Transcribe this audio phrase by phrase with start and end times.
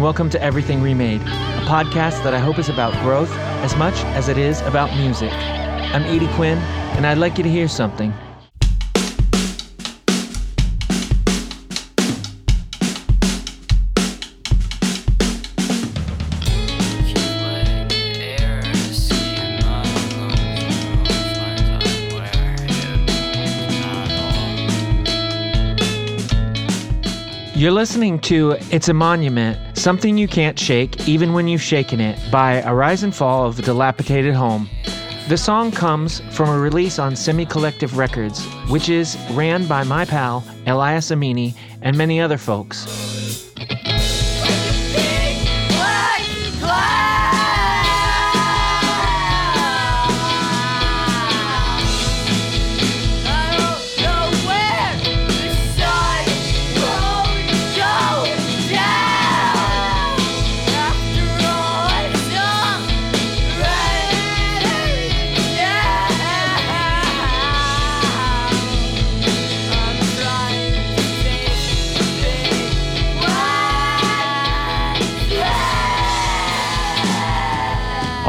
[0.00, 3.30] And welcome to Everything Remade, a podcast that I hope is about growth
[3.62, 5.30] as much as it is about music.
[5.30, 6.56] I'm Edie Quinn,
[6.96, 8.10] and I'd like you to hear something.
[27.54, 32.18] You're listening to It's a Monument, Something You Can't Shake Even When You've Shaken It
[32.30, 34.68] by A Rise and Fall of a Dilapidated Home.
[35.28, 40.04] The song comes from a release on Semi Collective Records, which is ran by my
[40.04, 42.99] pal Elias Amini and many other folks.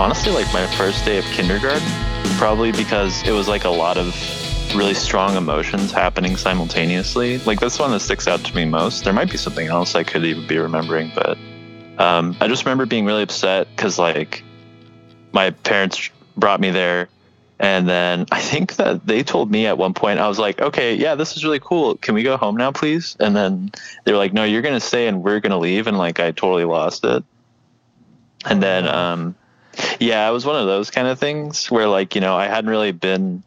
[0.02, 1.88] Honestly like my first day of kindergarten,
[2.40, 4.08] probably because it was like a lot of
[4.76, 7.38] really strong emotions happening simultaneously.
[7.38, 9.04] Like that's one that sticks out to me most.
[9.04, 11.38] There might be something else I could even be remembering, but
[12.00, 14.44] um, I just remember being really upset because like
[15.34, 17.08] my parents brought me there.
[17.60, 20.96] And then I think that they told me at one point, I was like, okay,
[20.96, 21.98] yeah, this is really cool.
[21.98, 23.16] Can we go home now, please?
[23.20, 23.70] And then
[24.04, 25.86] they were like, no, you're going to stay and we're going to leave.
[25.86, 27.24] And like, I totally lost it.
[28.46, 29.36] And then, um,
[30.00, 32.70] yeah, it was one of those kind of things where like, you know, I hadn't
[32.70, 33.44] really been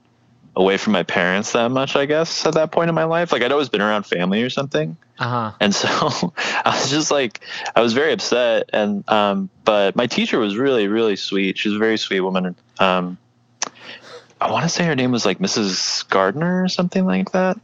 [0.56, 3.32] away from my parents that much, I guess, at that point in my life.
[3.32, 4.96] Like I'd always been around family or something.
[5.18, 5.52] Uh-huh.
[5.60, 5.88] And so
[6.38, 7.40] I was just like
[7.74, 11.58] I was very upset and um but my teacher was really, really sweet.
[11.58, 12.54] She's a very sweet woman.
[12.78, 13.18] Um
[14.40, 16.06] I want to say her name was like Mrs.
[16.08, 17.58] Gardner or something like that.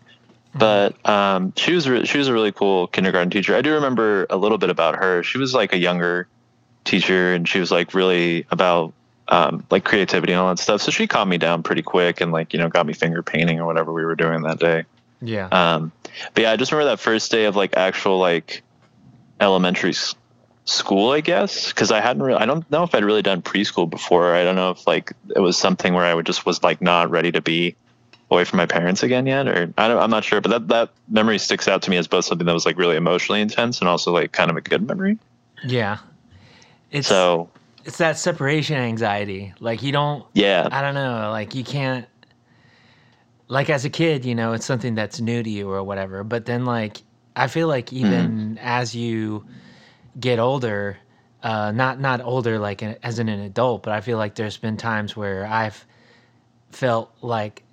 [0.55, 3.55] But um, she was re- she was a really cool kindergarten teacher.
[3.55, 5.23] I do remember a little bit about her.
[5.23, 6.27] She was like a younger
[6.85, 8.93] teacher and she was like really about
[9.29, 10.83] um, like creativity and all that stuff.
[10.83, 13.61] So she calmed me down pretty quick and like, you know, got me finger painting
[13.61, 14.85] or whatever we were doing that day.
[15.23, 15.49] Yeah.
[15.53, 15.93] Um,
[16.35, 18.63] but yeah, I just remember that first day of like actual like
[19.41, 20.15] elementary s-
[20.65, 23.89] school, I guess, because I hadn't really, I don't know if I'd really done preschool
[23.89, 24.35] before.
[24.35, 27.11] I don't know if like it was something where I would just was like not
[27.11, 27.77] ready to be
[28.31, 30.41] away from my parents again yet, or I don't, I'm not sure.
[30.41, 32.97] But that that memory sticks out to me as both something that was like really
[32.97, 35.19] emotionally intense and also like kind of a good memory.
[35.65, 35.99] Yeah.
[36.91, 37.51] It's So
[37.85, 39.55] it's that separation anxiety.
[39.61, 42.07] Like you don't yeah, I don't know, like you can't
[43.49, 46.23] like as a kid, you know, it's something that's new to you or whatever.
[46.25, 47.03] But then like
[47.37, 49.45] I feel like even as you
[50.19, 50.99] get older,
[51.43, 54.77] uh not not older like as in an adult, but I feel like there's been
[54.77, 55.85] times where I've
[56.71, 57.65] felt like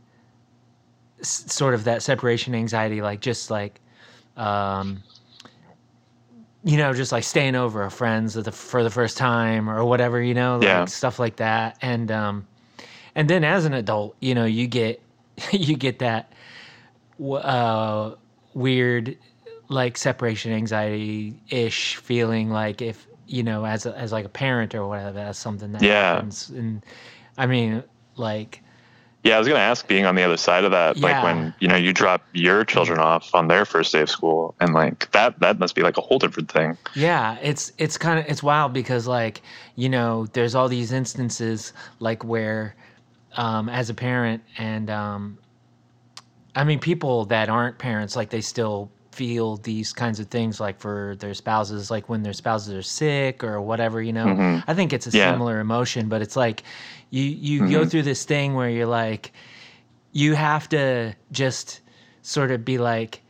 [1.20, 3.80] s- sort of that separation anxiety like just like
[4.36, 5.04] um
[6.68, 10.22] you know, just like staying over a friends the, for the first time or whatever,
[10.22, 10.90] you know, like Yeah.
[10.90, 11.78] stuff like that.
[11.82, 12.48] And um,
[13.16, 15.02] and then as an adult, you know, you get
[15.54, 16.34] you get that
[17.22, 18.16] uh,
[18.54, 19.18] weird
[19.70, 24.76] like separation anxiety ish feeling, like if you know, as a, as like a parent
[24.76, 25.90] or whatever, that's something that Yeah.
[25.90, 26.50] happens.
[26.50, 26.86] And
[27.38, 27.84] I mean,
[28.18, 28.64] like
[29.24, 31.06] Yeah, I was gonna ask, being on the other side of that, Yeah.
[31.06, 34.56] like when you know you drop your children off on their first day of school,
[34.60, 36.78] and like that that must be like a whole different thing.
[36.96, 39.42] Yeah, it's it's kind of it's wild because like
[39.76, 42.76] you know there's all these instances like where
[43.36, 45.38] um, as a parent and um,
[46.56, 50.78] I mean people that aren't parents like they still feel these kinds of things like
[50.80, 54.64] for their spouses like when their spouses are sick or whatever you know Mhm.
[54.68, 55.32] I think it's a Yeah.
[55.32, 56.62] similar emotion but it's like
[57.10, 57.90] you you go Mhm.
[57.90, 59.34] through this thing where you're like
[60.12, 61.82] you have to just
[62.22, 63.22] sort of be like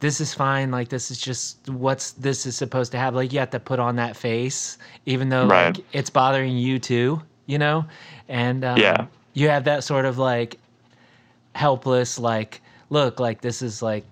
[0.00, 3.38] this is fine like this is just what's this is supposed to have like you
[3.38, 5.66] have to put on that face even though Right.
[5.76, 7.84] like it's bothering you too you know
[8.28, 9.06] and um, Yeah.
[9.34, 10.58] you have that sort of like
[11.54, 12.60] helpless like
[12.90, 14.04] look like this is like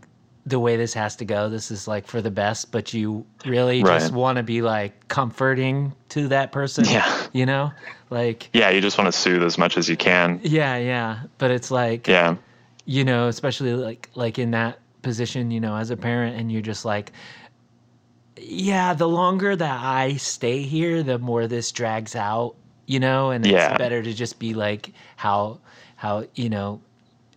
[0.46, 3.82] the way this has to go this is like for the best but you really
[3.82, 7.10] just want to be like comforting to that person Yeah.
[7.32, 7.72] you know
[8.10, 10.40] like Yeah, you just want to soothe as much as you can.
[10.42, 12.36] yeah yeah but it's like Yeah,
[12.84, 16.62] you know especially like like in that position you know as a parent and you're
[16.62, 17.12] just like
[18.36, 22.54] yeah the longer that i stay here the more this drags out
[22.86, 23.70] you know and Yeah.
[23.70, 25.60] it's better to just be like how
[25.96, 26.80] how you know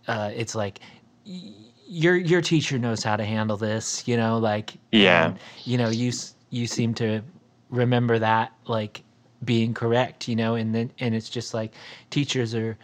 [0.08, 0.80] uh it's like
[1.26, 1.52] y-
[1.88, 5.28] your your teacher knows how to handle this you know like Yeah.
[5.28, 6.12] and, you know you
[6.50, 7.22] you seem to
[7.70, 9.02] remember that like
[9.44, 11.72] being correct, you know, and then and it's just like
[12.10, 12.76] teachers are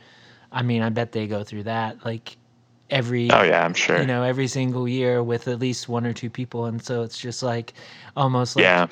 [0.53, 2.37] I mean, I bet they go through that like
[2.91, 4.01] every Oh yeah, I'm sure.
[4.01, 7.19] you know, every single year with at least one or two people and so it's
[7.19, 7.75] just like
[8.17, 8.87] almost like yeah.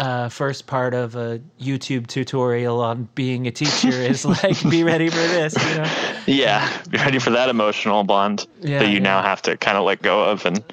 [0.00, 5.08] Uh first part of a YouTube tutorial on being a teacher is like be ready
[5.10, 5.90] for this, you know.
[6.26, 6.82] Yeah.
[6.88, 9.10] Be ready for that emotional bond Yeah, that you yeah.
[9.10, 10.64] now have to kind of let go of and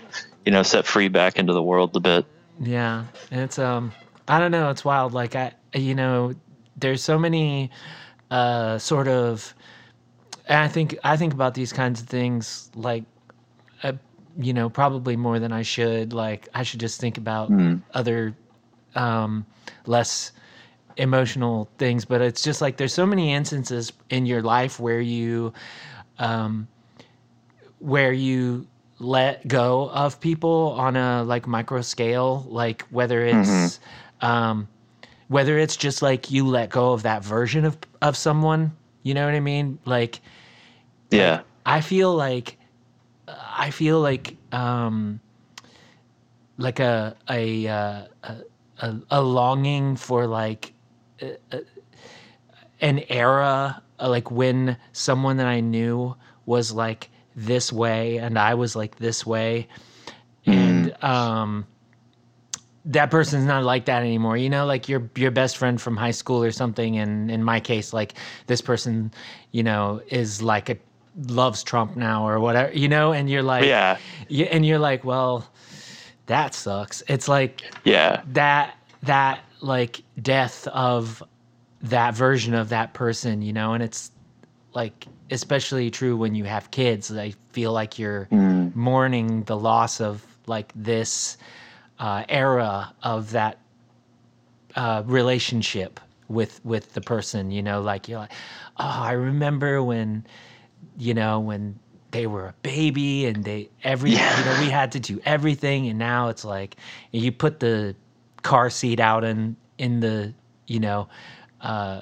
[0.45, 2.25] you know set free back into the world a bit.
[2.59, 3.91] Yeah, and it's um,
[4.27, 5.13] I don't know, it's wild.
[5.13, 6.33] Like I, you know,
[6.75, 7.69] there's so many,
[8.31, 9.53] uh, sort of,
[10.47, 13.03] and I think I think about these kinds of things like,
[13.83, 13.93] uh,
[14.39, 16.13] you know, probably more than I should.
[16.13, 17.51] Like I should just think about
[17.93, 18.35] other,
[18.97, 19.45] um,
[19.85, 20.31] less
[20.97, 22.05] emotional things.
[22.05, 25.53] But it's just like there's so many instances in your life where you,
[26.19, 26.67] um,
[27.79, 28.67] where you
[28.99, 33.79] let go of people on a like micro scale like whether it's
[34.21, 34.67] um
[35.27, 39.25] whether it's just like you let go of that version of of someone you know
[39.25, 40.19] what i mean like
[41.11, 41.41] Yeah.
[41.63, 42.57] i feel like
[43.27, 45.19] i feel like um
[46.57, 48.35] like a a uh, a,
[48.81, 50.73] a, a longing for like
[51.21, 51.61] a- a-
[52.81, 56.15] an era uh, like when someone that i knew
[56.45, 59.67] was like this way and i was like this way.
[60.45, 61.65] And um
[62.85, 64.37] that person's not like that anymore.
[64.37, 67.59] You know like your your best friend from high school or something and in my
[67.59, 68.13] case like
[68.47, 69.11] this person
[69.51, 70.77] you know is like a
[71.27, 73.97] loves trump now or whatever you know and you're like Yeah.
[74.29, 75.45] yeah, and you're like, well,
[76.27, 77.03] that sucks.
[77.07, 78.21] It's like Yeah.
[78.33, 81.23] that that like death of
[81.81, 84.11] that version of that person, you know, and it's
[84.73, 87.11] like especially true when you have kids.
[87.15, 88.27] I feel like you're
[88.75, 91.37] mourning the loss of like this
[91.99, 93.57] uh, era of that
[94.75, 97.51] uh, relationship with with the person.
[97.51, 98.31] You know, like you're like,
[98.77, 100.25] oh, I remember when
[100.97, 101.79] you know when
[102.11, 104.37] they were a baby and they every Yeah.
[104.39, 106.75] you know we had to do everything and now it's like
[107.11, 107.95] you put the
[108.43, 110.33] car seat out in in the
[110.67, 111.07] you know
[111.61, 112.01] uh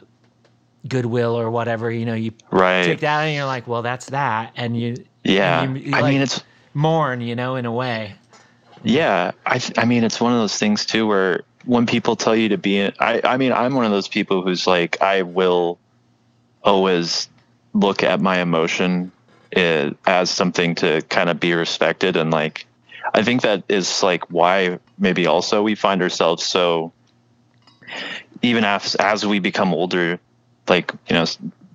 [0.87, 2.83] goodwill or whatever you know you Right.
[2.83, 5.63] take that and you're like well that's that and you Yeah.
[5.63, 6.43] and you, I like, mean, it's
[6.73, 8.15] mourn you know in a way
[8.83, 12.35] Yeah, I th- I mean it's one of those things too where when people tell
[12.35, 15.79] you to be I I mean I'm one of those people who's like I will
[16.63, 17.27] always
[17.73, 19.11] look at my emotion
[19.55, 22.65] uh, as something to kind of be respected and like
[23.13, 26.91] I think that is like why maybe also we find ourselves so
[28.41, 30.19] even as as we become older
[30.67, 31.25] like you know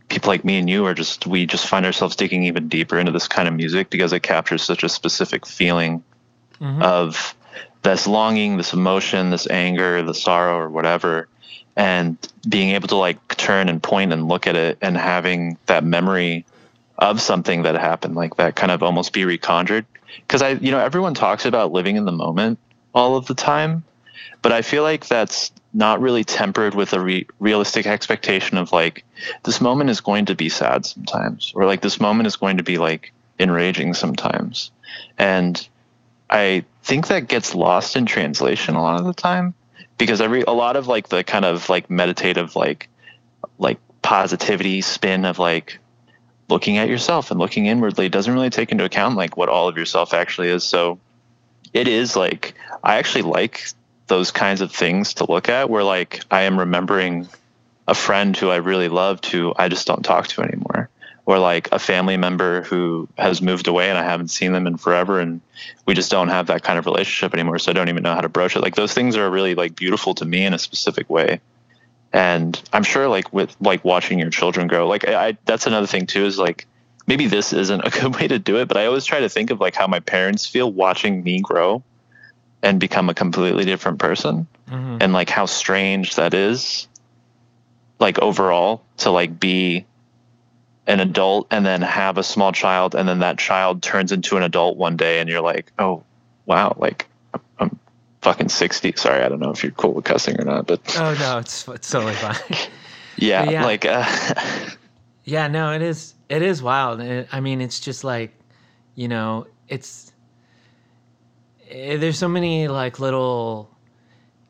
[0.08, 3.12] people like me and you are just we just find ourselves digging even deeper into
[3.12, 6.02] this kind of music because it captures such a specific feeling
[6.61, 6.83] Mhm.
[6.83, 7.35] of
[7.83, 11.26] this longing, this emotion, this anger, the sorrow, or whatever,
[11.75, 15.85] and being able to like turn and point and look at it and having that
[15.85, 16.45] memory
[17.00, 19.87] of something that happened like that kind of almost be reconjured.
[20.19, 22.59] Because I, you know, everyone talks about living in the moment
[22.95, 23.85] all of the time,
[24.42, 29.04] but I feel like that's not really tempered with a re- realistic expectation of like
[29.45, 32.62] this moment is going to be sad sometimes, or like this moment is going to
[32.62, 34.71] be like enraging sometimes,
[35.16, 35.69] and
[36.28, 39.54] I think that gets lost in translation a lot of the time
[39.97, 42.88] because every a lot of like the kind of like meditative like
[43.59, 45.78] like positivity spin of like
[46.50, 49.76] looking at yourself and looking inwardly doesn't really take into account like what all of
[49.76, 50.64] yourself actually is.
[50.64, 50.99] So
[51.73, 53.69] it is like I actually like
[54.07, 57.28] those kinds of things to look at where like I am remembering
[57.87, 60.88] a friend who I really loved who I just don't talk to anymore.
[61.26, 64.76] Or like a family member who has moved away and I haven't seen them in
[64.78, 65.40] forever and
[65.87, 67.61] we just don't have that kind of relationship anymore.
[67.61, 68.61] So I don't even know how to broach it.
[68.61, 71.40] Like those things are really like beautiful to me in a specific way.
[72.12, 76.07] And I'm sure like with like watching your children grow, like I, that's another thing
[76.07, 76.67] too, is like
[77.07, 79.50] maybe this isn't a good way to do it, but I always try to think
[79.50, 81.83] of like how my parents feel watching me grow
[82.62, 85.02] and become a completely different person Mhm.
[85.02, 86.87] and like how strange that is
[87.99, 89.85] like overall to like be
[90.87, 94.43] an adult and then have a small child and then that child turns into an
[94.45, 96.02] adult one day and you're like oh
[96.47, 97.07] wow like
[98.23, 101.15] fucking 60 sorry i don't know if you're cool with cussing or not but oh
[101.19, 102.37] no it's, it's totally fine
[103.17, 103.65] yeah, Yeah.
[103.65, 104.05] like uh,
[105.25, 106.15] Yeah, no, it is.
[106.29, 107.00] It is wild.
[107.00, 108.33] It, I mean, it's just like,
[108.97, 110.12] you know, it's
[111.69, 113.71] eh, there's so many like little.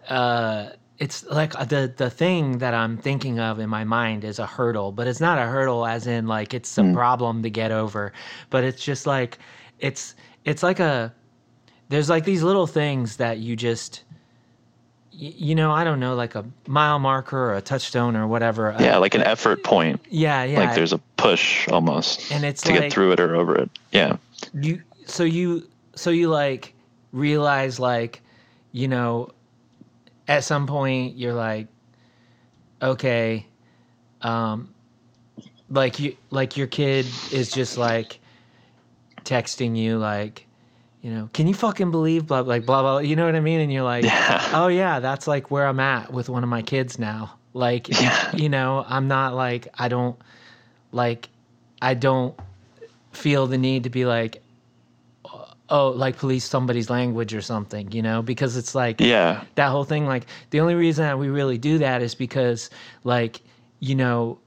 [0.08, 4.46] uh It's like the the thing that I'm thinking of in my mind is a
[4.46, 8.12] hurdle, but it's not a hurdle as in like it's a problem to get over,
[8.50, 9.38] but it's just like
[9.80, 11.12] it's it's like a
[11.90, 14.04] there's like these little things that you just
[15.12, 18.74] you know, I don't know, like a mile marker or a touchstone or whatever.
[18.80, 20.00] Yeah, Uh, like an effort point.
[20.08, 20.60] yeah, yeah.
[20.60, 23.68] Like there's a push almost and it's to like get through it or over it.
[23.92, 24.16] Yeah.
[24.54, 26.72] you so you so you like
[27.12, 28.22] realize like
[28.72, 29.28] you know
[30.28, 31.66] at some point you're like
[32.80, 33.44] okay
[34.22, 34.72] um
[35.68, 38.20] like you like your kid is just like
[39.24, 40.46] texting you like
[41.02, 43.60] you know can you fucking believe blah like blah blah you know what i mean
[43.60, 44.50] and you're like Yeah.
[44.54, 48.34] oh yeah that's like where i'm at with one of my kids now like Yeah.
[48.36, 50.16] you know i'm not like i don't
[50.92, 51.28] like
[51.80, 52.38] i don't
[53.12, 54.42] feel the need to be like
[55.24, 59.44] oh, oh like police somebody's language or something you know because it's like Yeah.
[59.54, 62.70] that whole thing like the only reason that we really do that is because
[63.04, 63.40] like
[63.80, 64.38] you know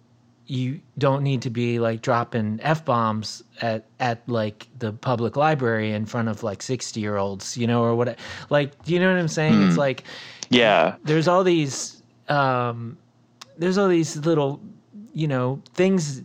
[0.45, 6.05] you don't need to be like dropping f-bombs at at like the public library in
[6.05, 8.17] front of like 60 year olds you know or what
[8.50, 10.03] like do you know what i'm saying it's like
[10.50, 10.95] Yeah.
[11.05, 12.97] there's all these um
[13.57, 14.59] there's all these little
[15.13, 16.21] you know things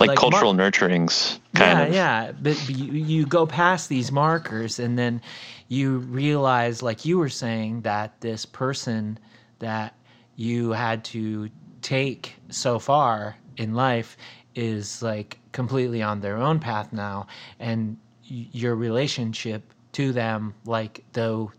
[0.00, 1.94] Like, Like cultural nurturings kind yeah, of.
[1.94, 2.32] yeah.
[2.40, 5.20] But you, you go past these markers, and then
[5.68, 9.18] you realize, like you were saying, that this person
[9.58, 9.94] that
[10.36, 11.50] you had to
[11.82, 14.16] take so far in life
[14.54, 17.26] is like completely on their own path now,
[17.58, 21.52] and your relationship to them, like though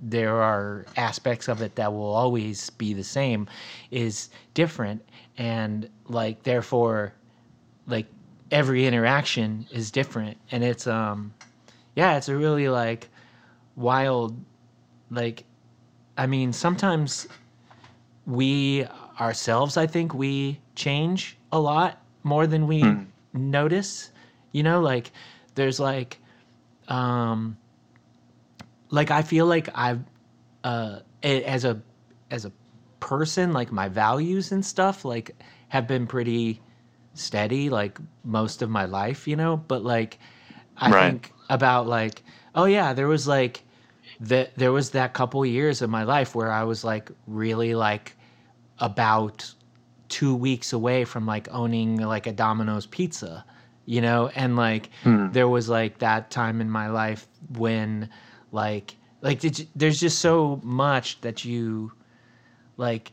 [0.00, 3.46] there are aspects of it that will always be the same,
[3.90, 5.02] is different,
[5.38, 7.12] and like therefore
[7.86, 8.06] like
[8.50, 10.36] every interaction is different.
[10.50, 11.32] And it's um
[11.96, 13.08] yeah it's a really like
[13.76, 14.36] wild
[15.10, 15.44] like
[16.16, 17.26] i mean sometimes
[18.26, 18.86] we
[19.20, 22.82] ourselves i think we change a lot more than we
[23.32, 24.10] notice.
[24.52, 25.10] You know like
[25.54, 26.18] there's like
[26.88, 27.56] um
[28.90, 30.00] like i feel like i've
[30.62, 31.80] uh as a
[32.30, 32.52] as a
[33.00, 35.34] person like my values and stuff like
[35.68, 36.60] have been pretty
[37.14, 39.56] steady like most of my life you know?
[39.56, 40.18] But like
[40.76, 41.10] i Right.
[41.10, 42.22] think about like
[42.54, 43.62] oh yeah there was like
[44.20, 48.16] that there was that couple years of my life where i was like really like
[48.84, 49.54] about
[50.08, 53.44] two weeks away from like owning like a domino's pizza
[53.86, 54.30] you know?
[54.34, 57.26] And like there was like that time in my life
[57.58, 58.08] when
[58.50, 61.92] like like did you- there's just so much that you
[62.78, 63.12] like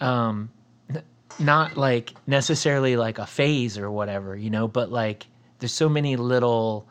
[0.00, 0.48] um
[0.88, 1.02] n-
[1.38, 4.66] not like necessarily like a phase or whatever you know?
[4.68, 5.26] But like
[5.58, 6.88] there's so many little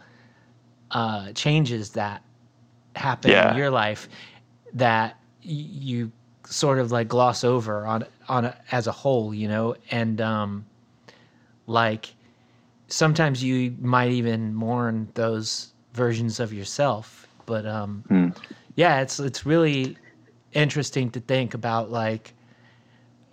[0.92, 2.22] uh changes that
[2.96, 3.52] happen Yeah.
[3.52, 4.08] in your life
[4.74, 5.50] that y-
[5.90, 6.12] you
[6.48, 10.66] sort of like gloss over on on a, as a whole you know and um
[11.68, 12.14] like
[12.88, 18.30] sometimes you might even mourn those versions of yourself but um Hmm.
[18.76, 19.98] yeah it's it's really
[20.54, 22.34] interesting to think about like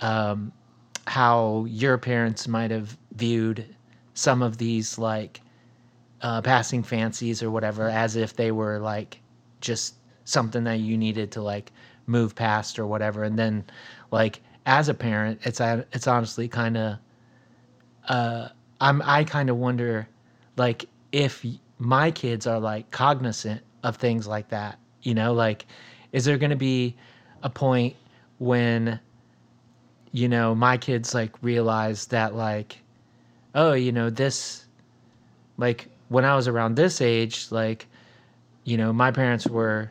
[0.00, 0.52] um
[1.06, 3.74] how your parents might have viewed
[4.14, 5.40] some of these like
[6.22, 9.18] uh, passing fancies or whatever as if they were like
[9.60, 11.72] just something that you needed to like
[12.06, 13.22] move past or whatever.
[13.24, 13.64] And then
[14.10, 16.96] like as a parent it's it's honestly kind of
[18.06, 18.48] uh
[18.80, 20.06] i'm i kind of wonder
[20.56, 21.44] like if
[21.78, 25.32] my kids are like cognizant of things like that you know?
[25.32, 25.66] Like
[26.12, 26.96] is there going to be
[27.42, 27.96] a point
[28.38, 29.00] when
[30.12, 32.78] you know my kids like realize that like
[33.54, 34.66] oh you know this
[35.56, 37.86] like when i was around this age like
[38.64, 39.90] you know my parents were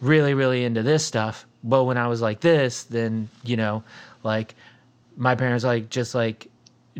[0.00, 3.82] really really into this stuff but when i was like this then you know
[4.22, 4.54] like
[5.16, 6.48] my parents like just like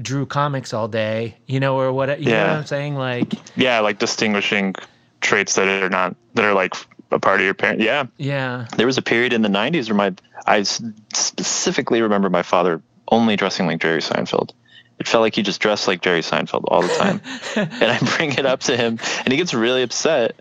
[0.01, 3.81] drew comics all day you know or what you know what i'm saying like Yeah,
[3.81, 4.75] like distinguishing
[5.21, 6.75] traits that are not that are like
[7.11, 7.81] a part of your parent.
[7.81, 10.15] Yeah, yeah there was a period in the '90s where my
[10.47, 14.51] I specifically remember my father only dressing like Jerry Seinfeld.
[14.99, 17.21] It felt like he just dressed like Jerry Seinfeld all the time,
[17.57, 20.37] and I bring it up to him, and he gets really upset.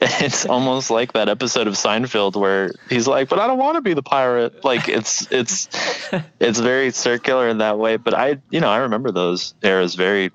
[0.20, 3.80] It's almost like that episode of Seinfeld where he's like, "But I don't want to
[3.80, 5.68] be the pirate." Like it's it's
[6.40, 7.96] it's very circular in that way.
[7.96, 10.30] But I, you know, I remember those eras very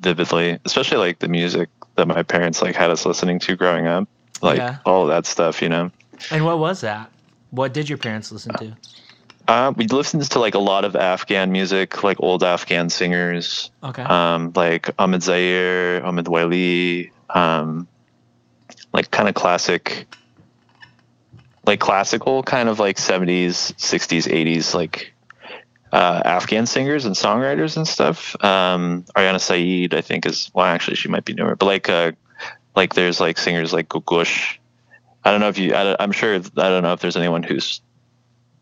[0.00, 4.08] vividly, especially like the music that my parents like had us listening to growing up,
[4.40, 4.78] like Yeah.
[4.86, 5.62] all that stuff.
[5.62, 5.90] You know.
[6.30, 7.10] and what was that
[7.50, 8.76] what did your parents listen to
[9.48, 14.02] Uh, we listened to like a lot of Afghan music, like old Afghan singers, okay
[14.02, 17.88] um, like Ahmed Zahir, Ahmed Wali, um,
[18.92, 20.06] like kind of classic,
[21.66, 25.12] like classical kind of like 70s, 60s, 80s, like
[25.92, 28.34] uh, Afghan singers and songwriters and stuff.
[28.44, 32.12] Um, Aryana Sayeed, I think, is well, actually, she might be newer, but like, uh,
[32.74, 34.58] like there's like singers like Googoosh.
[35.24, 37.80] I don't know if you, I, I'm sure, I don't know if there's anyone who's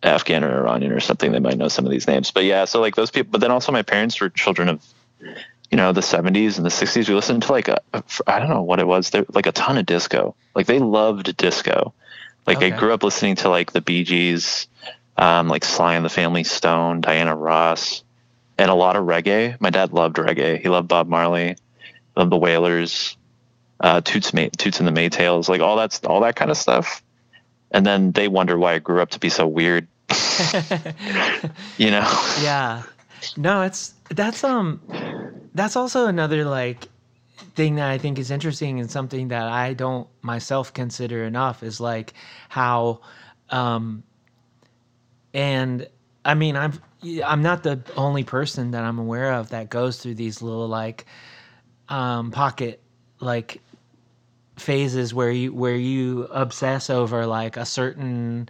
[0.02, 2.30] Afghan or Iranian or something, they might know some of these names.
[2.30, 3.30] But yeah, so like those people.
[3.30, 4.85] But then also my parents were children of
[5.70, 7.80] you know the 70s and the 60s we listened to like a
[8.26, 10.35] i don't know what it was like a ton of disco.
[10.54, 11.92] Like they loved disco.
[12.46, 12.73] Like okay.
[12.73, 14.68] i grew up listening to like the bee gees
[15.18, 18.04] um, like sly and the family stone diana ross
[18.58, 19.58] and a lot of reggae.
[19.61, 20.61] My dad loved reggae.
[20.61, 21.56] He loved bob marley
[22.16, 23.16] loved the wailers
[23.78, 27.02] uh, toots, May- toots and the maytals like all that's all that kind of stuff.
[27.73, 29.88] And then they wonder why i grew up to be so weird.
[31.76, 32.08] You know?
[32.40, 32.85] Yeah.
[33.37, 34.80] No it's that's um
[35.56, 36.88] that's also another like
[37.54, 41.80] thing that I think is interesting and something that I don't myself consider enough is
[41.80, 42.12] like
[42.48, 43.00] how
[43.50, 44.02] um
[45.32, 45.88] and
[46.25, 46.75] I mean I'm
[47.25, 51.06] I'm not the only person that I'm aware of that goes through these little like
[51.88, 52.82] um pocket
[53.20, 53.62] like
[54.56, 58.48] phases where you where you obsess over like a certain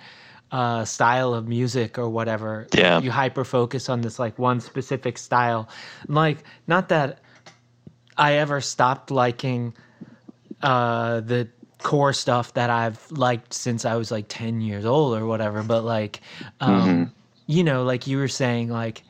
[0.53, 2.67] uh, style of music or whatever.
[2.73, 3.01] Yeah.
[3.01, 5.69] You hyper focus on this like one specific style.
[6.09, 7.21] Like, not that
[8.17, 9.75] I ever stopped liking
[10.63, 11.49] uh, the
[11.83, 15.85] core stuff that I've liked since I was like 10 years old or whatever, but
[15.85, 16.21] like,
[16.61, 17.05] um, mm-hmm.
[17.47, 19.03] you know, like you were saying, like,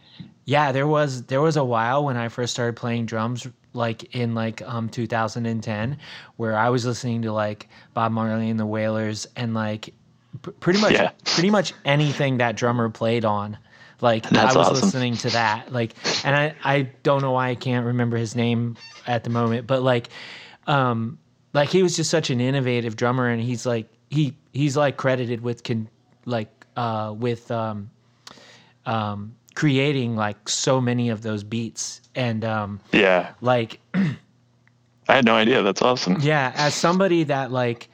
[0.44, 4.34] yeah, there was there was a while when I first started playing drums like in
[4.34, 5.98] like um 2010
[6.36, 9.92] where I was listening to like Bob Marley and the Wailers and like
[10.36, 11.10] pretty much yeah.
[11.24, 13.58] pretty much anything that drummer played on.
[14.00, 14.84] Like That's i was awesome.
[14.84, 15.72] listening to that.
[15.72, 19.66] Like and i i don't know why i can't remember his name at the moment
[19.66, 20.08] but like
[20.66, 21.18] um
[21.54, 25.40] like he was just such an innovative drummer and he's like he he's like credited
[25.40, 25.88] with can
[26.24, 27.90] like uh with um
[28.84, 32.02] um creating like so many of those beats.
[32.14, 33.32] And um yeah.
[33.40, 34.16] like i
[35.08, 35.62] had no idea.
[35.62, 36.18] That's awesome.
[36.20, 37.88] Yeah as somebody that like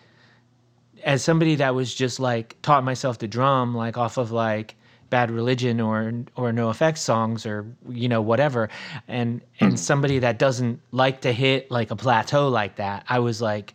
[1.04, 4.76] as somebody that was just like taught myself to drum like off of like
[5.12, 8.70] bad religion or or NOFX songs or you know whatever
[9.08, 9.76] and and hmm.
[9.76, 13.74] somebody that doesn't like to hit like a plateau like that i was like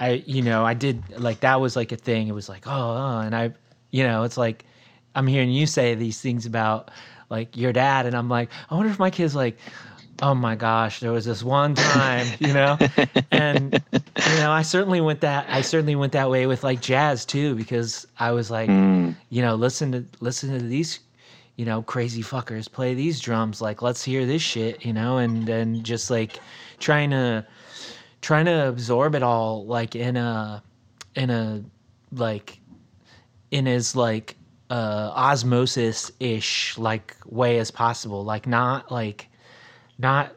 [0.00, 2.72] i you know i did like that was like a thing it was like oh,
[2.72, 3.52] oh and i
[3.92, 4.64] you know it's like
[5.14, 6.90] i'm hearing you say these things about
[7.28, 9.56] like your dad and i'm like i wonder if my kid's like
[10.22, 12.78] oh my gosh, there was this one time, you know,
[13.30, 17.24] and you know, I certainly went that I certainly went that way with like jazz
[17.24, 19.14] too because I was like, mm.
[19.30, 21.00] you know, listen to listen to these,
[21.56, 23.60] you know, crazy fuckers play these drums.
[23.60, 26.40] Like, let's hear this shit, you know, and and just like
[26.78, 27.46] trying to
[28.20, 30.62] trying to absorb it all like in a
[31.14, 31.62] in a
[32.12, 32.58] like
[33.50, 34.36] in as like
[34.68, 39.29] uh osmosis ish like way as possible like not like
[40.00, 40.32] not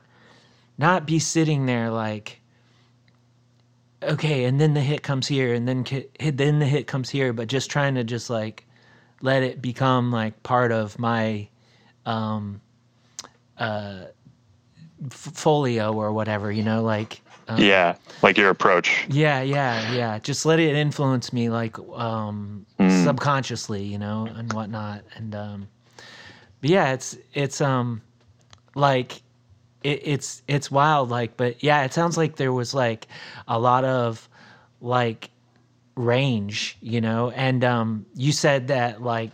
[0.78, 2.40] not be sitting there like
[4.02, 7.34] okay and then the hit comes here and then hit then the hit comes here
[7.34, 8.66] but just trying to just like
[9.22, 11.48] let it become like part of my
[12.06, 12.60] um
[13.58, 14.06] uh
[15.10, 20.46] folio or whatever you know like um, yeah like your approach yeah yeah yeah just
[20.46, 23.04] let it influence me like um mm.
[23.04, 25.68] subconsciously you know and whatnot and um
[26.62, 28.02] but yeah it's it's um
[28.76, 29.22] like
[29.84, 33.08] it, it's it's wild like but yeah it sounds like there was like
[33.48, 34.28] a lot of
[34.82, 35.30] like
[35.96, 39.32] range you know and um you said that like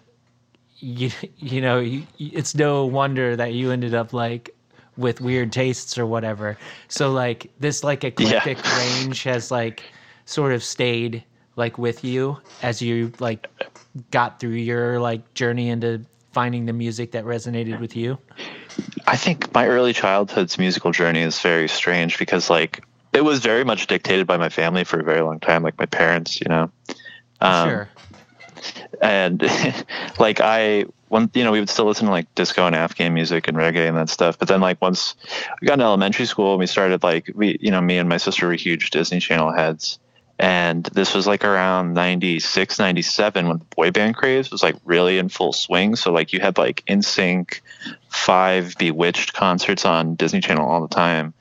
[0.79, 4.49] you you know you, it's no wonder that you ended up like
[4.97, 6.57] with weird tastes or whatever
[6.89, 8.77] so like this like eclectic yeah.
[8.77, 9.83] range has like
[10.25, 11.23] sort of stayed
[11.55, 13.47] like with you as you like
[14.11, 18.17] got through your like journey into finding the music that resonated with you
[19.07, 23.63] I think my early childhood's musical journey is very strange because like it was very
[23.63, 26.71] much dictated by my family for a very long time, like my parents, you know.
[27.41, 27.89] Um, sure.
[29.01, 29.41] And
[30.19, 33.47] like I, when you know, we would still listen to like disco and Afghan music
[33.47, 34.37] and reggae and that stuff.
[34.37, 35.15] But then like once
[35.59, 38.47] we got in elementary school, we started like we, you know, me and my sister
[38.47, 39.99] were huge Disney Channel heads
[40.39, 45.17] and this was like around 96 97 when the boy band craze was like really
[45.17, 45.97] in full swing.
[45.97, 47.59] So like you had like NSYNC
[48.09, 51.33] 5ive B*Witched concerts on disney channel all the time.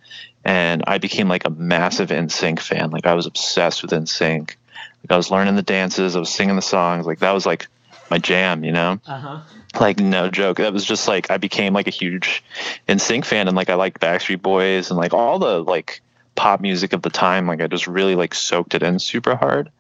[0.45, 2.91] And i became like a massive NSYNC fan.
[2.91, 6.57] Like i was obsessed with NSYNC like i was learning the dances i was singing
[6.57, 7.07] the songs.
[7.07, 7.69] Like that was like
[8.11, 8.99] my jam you know?
[9.07, 9.41] Uh-huh.
[9.81, 10.57] like no joke.
[10.57, 12.43] That was just like i became like a huge
[12.89, 13.47] NSYNC fan.
[13.47, 16.01] And like i liked backstreet boys and like all the like
[16.39, 17.49] pop music of the time.
[17.49, 19.71] Like I just really like soaked it in super hard.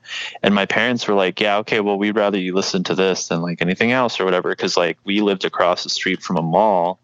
[0.42, 3.40] And my parents were like, yeah, okay, well, we'd rather you listen to this than
[3.42, 4.52] like anything else or whatever.
[4.56, 6.98] Cause like we lived across the street from a mall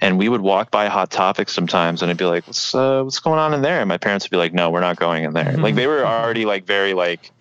[0.00, 3.18] and we would walk by Hot Topic sometimes and I'd be like, what's, uh, what's
[3.18, 3.80] going on in there?
[3.80, 5.46] And my parents would be like, no, we're not going in there.
[5.46, 5.62] Mm-hmm.
[5.62, 7.32] Like they were already like very like,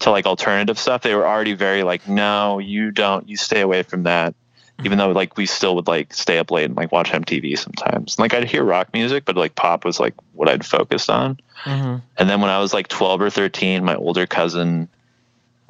[0.00, 3.82] to like alternative stuff, they were already very like, no, you don't, you stay away
[3.82, 4.34] from that.
[4.84, 8.18] Even though like we still would like stay up late and like watch MTV sometimes.
[8.18, 11.38] Like I'd hear rock music, but like pop was like what I'd focused on.
[11.64, 14.88] hmm And then when I was like 12 or 13, my older cousin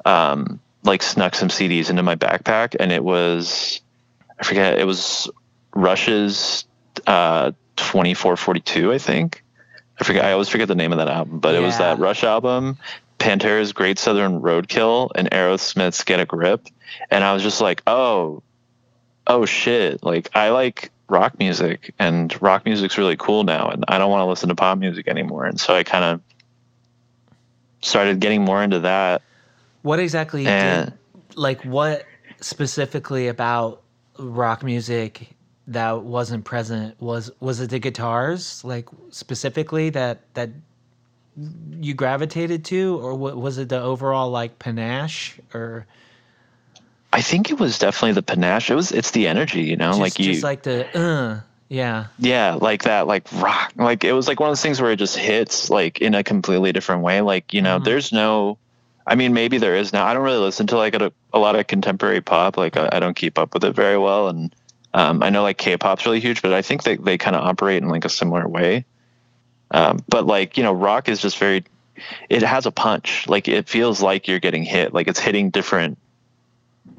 [0.05, 3.81] um like snuck some CDs into my backpack and it was
[4.39, 5.29] I forget, it was
[5.75, 6.65] Rush's
[7.07, 9.43] uh 2442, I think.
[9.99, 12.23] I forget I always forget the name of that album, but it was that Rush
[12.23, 12.77] album,
[13.19, 16.67] Pantera's Great Southern Roadkill and Aerosmith's Get a Grip.
[17.11, 18.41] And I was just like, "Oh,
[19.27, 20.03] oh shit.
[20.03, 24.21] Like I like rock music and rock music's really cool now and I don't want
[24.21, 26.21] to listen to pop music anymore." And so I kind of
[27.81, 29.21] started getting more into that.
[29.81, 30.97] What exactly And did
[31.35, 32.05] like what
[32.39, 33.81] specifically about
[34.17, 35.29] rock music
[35.67, 40.49] that wasn't present was was it the guitars like specifically that that
[41.79, 45.85] you gravitated to or wa- was it the overall like panache or
[47.13, 48.69] I think it was definitely the panache.
[48.69, 52.07] It was it's the energy, you know, just, like you just like the uh yeah
[52.19, 53.73] yeah, like that like rock.
[53.75, 56.23] Like it was like one of those things where it just hits like in a
[56.23, 57.21] completely different way.
[57.21, 57.83] Like, you know, Mhm.
[57.85, 58.57] there's no
[59.05, 60.05] I mean, maybe there is now.
[60.05, 62.55] I don't really listen to like a, a lot of contemporary pop.
[62.55, 64.55] Like I, I don't keep up with it very well, and
[64.93, 67.81] um, I know like K-pop's really huge, but I think they they kind of operate
[67.81, 68.85] in like a similar way.
[69.71, 71.63] Um, but like you know, rock is just very.
[72.29, 73.27] It has a punch.
[73.27, 74.93] Like it feels like you're getting hit.
[74.93, 75.97] Like it's hitting different.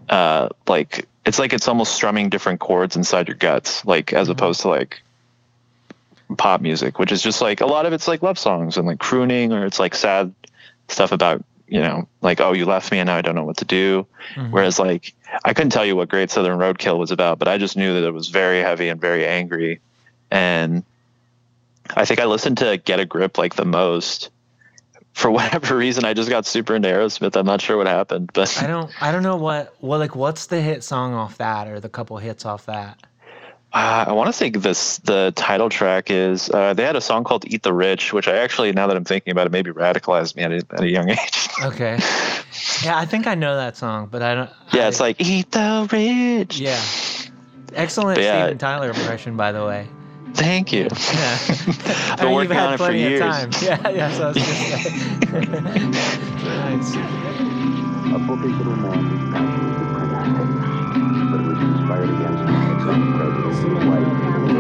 [0.09, 3.85] Uh, like it's like it's almost strumming different chords inside your guts.
[3.85, 4.33] Like as Mhm.
[4.33, 5.03] opposed to like
[6.37, 8.99] pop music, which is just like a lot of it's like love songs and like
[8.99, 10.33] crooning, or it's like sad
[10.89, 13.59] stuff about you know like oh you left me and now I don't know what
[13.59, 14.07] to do.
[14.35, 14.51] Mhm.
[14.51, 17.77] Whereas like I couldn't tell you what Great Southern Roadkill was about, but I just
[17.77, 19.81] knew that it was very heavy and very angry.
[20.31, 20.83] And
[21.95, 24.31] I think I listened to Get a Grip like the most.
[25.15, 27.37] For whatever reason, I just got super into Aerosmith.
[27.37, 30.47] I'm not sure what happened, but I don't I don't know what well like what's
[30.47, 32.99] the hit song off that or the couple hits off that
[33.75, 37.25] Uh, I want to say this the title track is uh, they had a song
[37.25, 40.35] called "Eat the Rich," which I actually now that I'm thinking about it, maybe radicalized
[40.37, 41.49] me at a, at a young age.
[41.63, 41.99] okay
[42.83, 45.51] yeah I think I know that song but I don't yeah, I- it's like "Eat
[45.53, 46.83] the Rich." yeah
[47.75, 48.45] excellent yeah.
[48.45, 49.87] Steven Tyler impression by the way
[50.35, 50.89] Thank you.
[51.13, 51.39] Yeah.
[52.11, 53.21] I've been working on it for years.
[53.21, 53.51] Time.
[53.63, 54.89] Yeah, yeah, so I was going to say.
[58.13, 59.73] A little man whose passion
[61.33, 61.59] but it was
[62.11, 64.53] against him by some prejudice in the the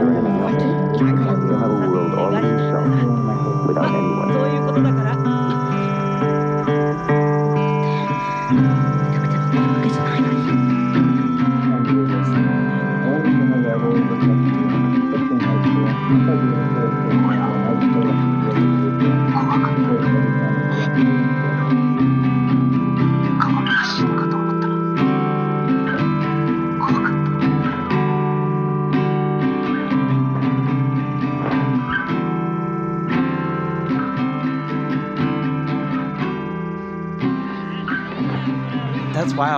[0.00, 1.06] or anything else, you
[1.56, 4.19] have a world all to yourself without anyone.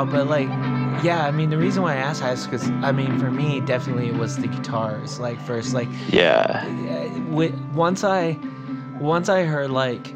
[0.03, 0.49] Wild, but like,
[1.05, 4.09] yeah, I mean, the reason why I asked is because, I mean, for me, definitely
[4.09, 5.19] it was the guitars.
[5.19, 6.65] Like, first, like, Yeah.
[6.65, 8.39] uh, wi- once I,
[8.99, 10.15] once I heard like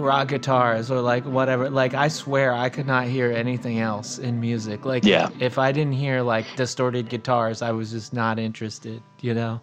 [0.00, 4.40] rock guitars or like whatever, like I swear I could not hear anything else in
[4.40, 4.84] music.
[4.84, 5.28] Like, Yeah.
[5.38, 9.02] if I didn't hear like distorted guitars, I was just not interested.
[9.20, 9.60] You know.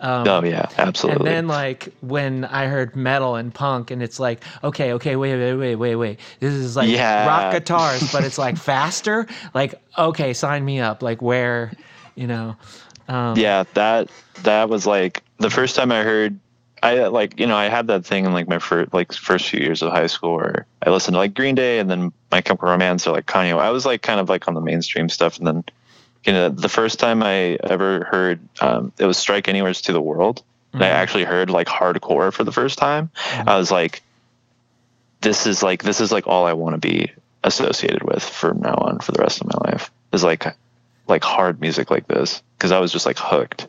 [0.00, 1.26] Um, Oh yeah, absolutely.
[1.28, 5.36] and then like when I heard metal and punk, and it's like, okay, okay, wait,
[5.38, 6.20] wait, wait, wait, wait.
[6.40, 7.26] This is like Yeah.
[7.26, 9.26] rock guitars, but it's like faster.
[9.54, 11.02] Like, okay, sign me up.
[11.02, 11.72] Like where,
[12.14, 12.56] you know.
[13.08, 14.10] Um, yeah, that
[14.42, 16.38] that was like the first time I heard.
[16.86, 19.60] I like you know I had that thing in like my first like first few
[19.60, 22.68] years of high school where I listened to like Green Day and then My Chemical
[22.68, 23.58] Romance or like Kanye.
[23.58, 25.64] I was like kind of like on the mainstream stuff, and then
[26.24, 30.00] you know the first time I ever heard um, it was Strike Anywhere's to the
[30.00, 30.42] World.
[30.72, 30.92] And I Mhm.
[30.92, 33.10] actually heard like hardcore for the first time.
[33.14, 33.48] Mhm.
[33.48, 34.02] I was like,
[35.22, 37.10] this is like this is like all I want to be
[37.42, 40.46] associated with from now on for the rest of my life is like
[41.08, 43.68] like hard music like this because I was just like hooked.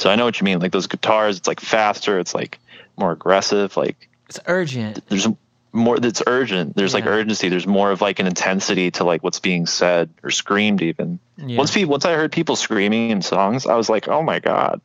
[0.00, 0.60] So I know what you mean.
[0.60, 2.58] Like those guitars, it's like faster, it's like
[2.96, 3.76] more aggressive.
[3.76, 5.06] Like It's urgent.
[5.10, 5.28] there's
[5.72, 5.98] more.
[6.02, 6.74] It's urgent.
[6.74, 7.50] There's like urgency.
[7.50, 11.18] There's more of like an intensity to like what's being said or screamed even.
[11.36, 11.58] Yeah.
[11.58, 14.80] Once people, once I heard people screaming in songs, I was like, oh my god,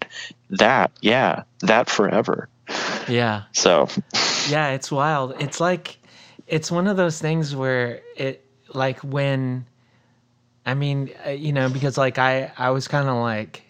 [0.49, 2.49] that yeah, that forever.
[3.07, 3.43] yeah.
[3.53, 3.87] So
[4.49, 5.35] Yeah, it's wild.
[5.39, 5.97] It's like
[6.45, 9.65] it's one of those things where it like when
[10.65, 13.64] I mean, uh, you know, because like I I was kind of like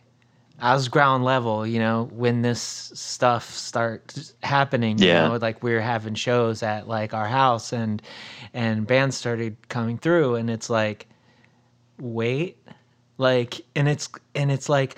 [0.65, 2.59] I was ground level, you know, when this
[2.95, 4.97] stuff starts happening.
[4.99, 5.23] Yeah.
[5.25, 8.01] You know, like we were having shows at like our house and
[8.53, 11.07] and bands started coming through and it's like
[11.99, 12.57] wait.
[13.17, 14.95] Like and it's and it's like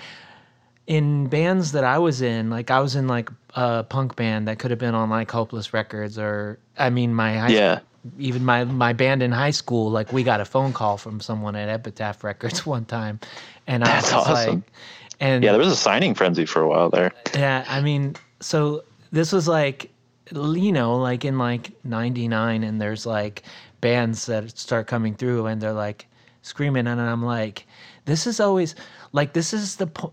[0.86, 4.58] in bands that I was in, like I was in like a punk band that
[4.58, 7.80] could have been on like Hopeless Records or I mean my high Yeah.
[8.18, 11.56] even my my band in high school, like we got a phone call from someone
[11.56, 13.20] at Epitaph Records one time,
[13.66, 14.54] and I That's was awesome.
[14.56, 14.72] like,
[15.20, 17.12] and Yeah, there was a signing frenzy for a while there.
[17.34, 19.90] yeah, I mean, so this was like,
[20.30, 23.42] you know, like in like '99, and there's like
[23.80, 26.06] bands that start coming through, and they're like
[26.42, 27.66] screaming, and I'm like,
[28.04, 28.74] this is always
[29.12, 30.12] like this is the po-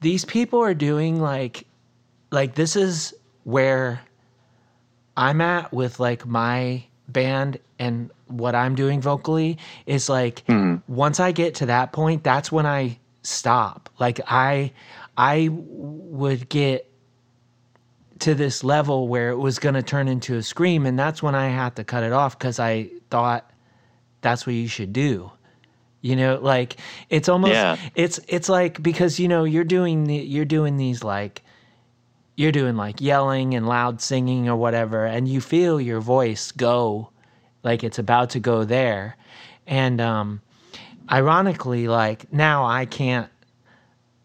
[0.00, 1.66] these people are doing like
[2.30, 4.00] like this is where
[5.16, 10.92] I'm at with like my band and what I'm doing vocally is like mm-hmm.
[10.92, 13.90] once I get to that point, that's when I stop.
[13.98, 14.72] Like I
[15.16, 16.88] I would get
[18.20, 21.34] to this level where it was going to turn into a scream and that's when
[21.34, 23.50] I had to cut it off cuz I thought
[24.20, 25.32] that's what you should do.
[26.00, 26.76] You know, like
[27.10, 27.76] it's almost Yeah.
[27.94, 31.42] it's it's like because you know you're doing the, you're doing these like
[32.36, 37.10] you're doing like yelling and loud singing or whatever and you feel your voice go
[37.62, 39.16] like it's about to go there
[39.66, 40.40] and um
[41.10, 43.28] ironically like now i can't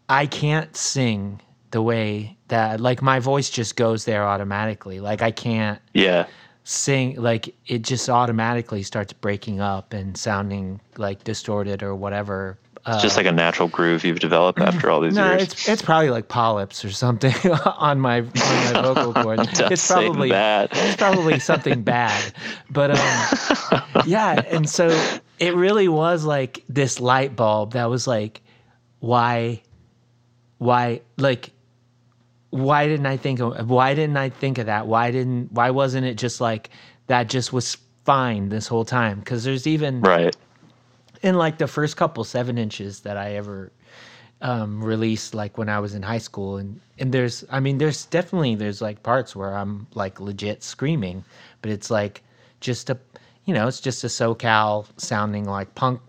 [0.08, 5.30] i can't sing the way that like my voice just goes there automatically like i
[5.30, 6.26] can't Yeah.
[6.64, 13.02] sing like it just automatically starts breaking up and sounding like distorted or whatever It's
[13.02, 15.42] just like a natural groove you've developed after all these no, years.
[15.42, 17.34] it's it's probably like polyps or something
[17.78, 19.40] on my on my vocal cord.
[19.40, 20.70] It's probably that.
[20.72, 22.32] it's probably something bad.
[22.70, 24.88] But um yeah, and so
[25.38, 28.40] it really was like this light bulb that was like
[29.00, 29.62] why
[30.58, 31.50] why like
[32.50, 34.86] why didn't I think of why didn't I think of that?
[34.86, 36.70] Why didn't why wasn't it just like
[37.06, 39.22] that just was fine this whole time?
[39.22, 40.36] Cuz there's even Right.
[41.22, 43.72] in like the first couple seven inches that I ever
[44.40, 48.06] um, released, like when I was in high school, and and there's, I mean, there's
[48.06, 51.24] definitely there's like parts where I'm like legit screaming,
[51.62, 52.22] but it's like
[52.60, 52.98] just a,
[53.48, 56.02] you know, it's just a SoCal sounding like punk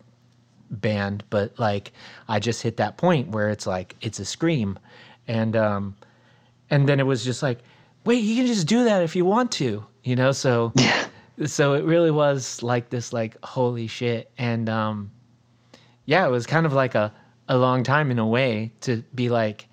[0.71, 1.93] band, but like
[2.27, 4.77] I just hit that point where it's like it's a scream,
[5.25, 5.95] and um,
[6.69, 7.59] and then it was just like,
[8.03, 11.07] wait, you can just do that if you want to, you know, so yeah.
[11.45, 15.09] so it really was like this like holy shit and um
[16.03, 17.13] yeah it was kind of like a
[17.47, 19.69] a long time in a way to be like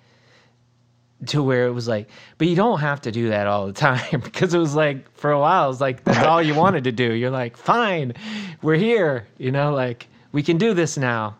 [1.25, 4.19] to where it was like but you don't have to do that all the time
[4.23, 6.91] because it was like for a while it was like that's all you wanted to
[6.91, 7.13] do.
[7.13, 8.13] You're like fine
[8.61, 11.35] we're here you know like we can do this now.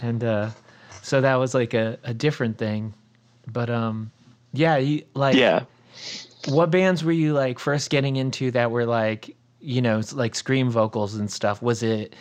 [0.00, 0.50] And uh
[1.02, 2.94] so that was like a, a different thing.
[3.52, 4.10] But um
[4.52, 5.64] yeah you like Yeah.
[6.48, 10.68] what bands were you like first getting into that were like you know like scream
[10.68, 11.62] vocals and stuff?
[11.62, 12.16] Was it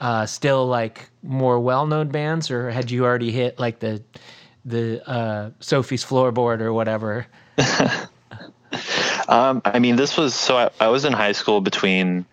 [0.00, 4.02] uh still like more well-known bands or had you already hit like the
[4.66, 7.26] the uh sophie's floorboard or whatever
[9.28, 12.24] Um, I mean, this was so I, I was in high school between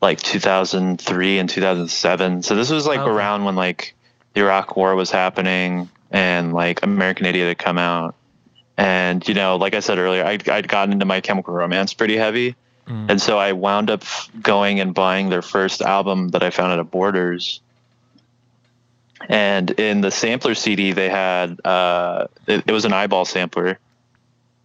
[0.00, 2.42] like 2003 and 2007.
[2.42, 3.10] So this was like Okay.
[3.10, 3.94] around when like
[4.34, 8.14] the Iraq War was happening and like American Idiot had come out.
[8.78, 12.16] And you know, like I said earlier, I'd, I'd gotten into My Chemical Romance pretty
[12.16, 12.56] heavy,
[13.08, 14.02] and so I wound up
[14.42, 17.60] going and buying their first album that I found at a Borders.
[19.28, 23.78] And in the sampler CD, they had uh, it, it was an eyeball sampler,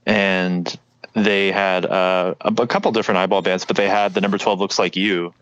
[0.05, 0.77] and
[1.13, 4.59] they had uh, a, a couple different eyeball bands, but they had the number 12
[4.59, 5.33] looks like you.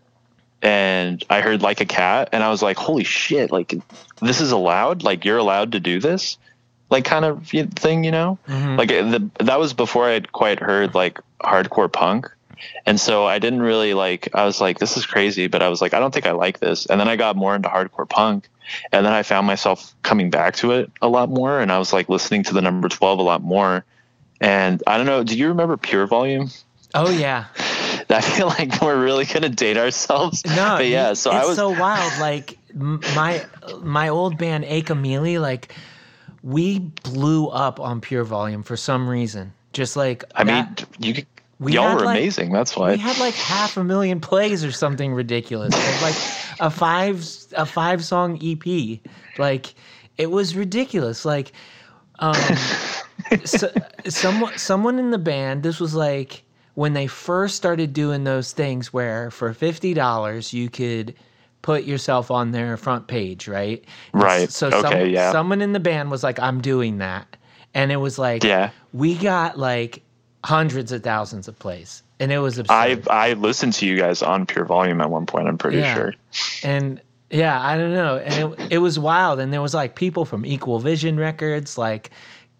[0.60, 3.74] And I heard like a cat, and I was like, holy shit, like
[4.20, 5.02] this is allowed?
[5.04, 6.36] Like you're allowed to do this?
[6.90, 8.38] Like kind of thing, you know?
[8.76, 12.30] Like uh, the, that was before I'd quite heard like hardcore punk.
[12.86, 15.80] And so I didn't really like, I was like, this is crazy, but I was
[15.80, 16.86] like, I don't think I like this.
[16.86, 18.48] And then I got more into hardcore punk.
[18.92, 21.60] And then I found myself coming back to it a lot more.
[21.60, 23.84] And I was like listening to the number 12 a lot more.
[24.40, 26.50] And I don't know, do you remember Pure Volume?
[26.94, 27.44] oh yeah
[28.10, 30.44] I feel like we're really gonna date ourselves.
[30.46, 31.12] no but yeah.
[31.12, 31.56] So it's I was.
[31.56, 33.44] so wild like my
[33.82, 35.74] my old band Akameli like
[36.42, 40.66] we blew up on pure volume for some reason just like I mean,
[40.98, 41.24] you.
[41.60, 42.52] We Y'all were like- amazing.
[42.52, 42.92] That's why.
[42.92, 45.74] we had like half a million plays or something ridiculous.
[46.02, 46.14] Like
[46.60, 49.00] a five a five song EP.
[49.38, 49.74] Like
[50.16, 51.24] it was ridiculous.
[51.24, 51.52] Like
[52.20, 52.34] um
[53.44, 53.70] so,
[54.08, 56.44] someone someone in the band this was like
[56.74, 61.12] when they first started doing those things where for $50 you could
[61.62, 63.84] put yourself on their front page, right?
[64.14, 64.48] Right.
[64.50, 65.32] So Okay, some, yeah.
[65.32, 67.36] someone in the band was like, "I'm doing that,"
[67.74, 68.70] and it was like, Yeah.
[68.92, 70.02] we got like
[70.44, 73.06] hundreds of thousands of plays, and it was absurd.
[73.08, 75.48] I I listened to you guys on Pure Volume at one point.
[75.48, 75.94] I'm pretty Yeah.
[75.94, 76.14] sure.
[76.62, 80.24] and yeah, I don't know, and it, it was wild, and there was like people
[80.24, 82.10] from Equal Vision Records like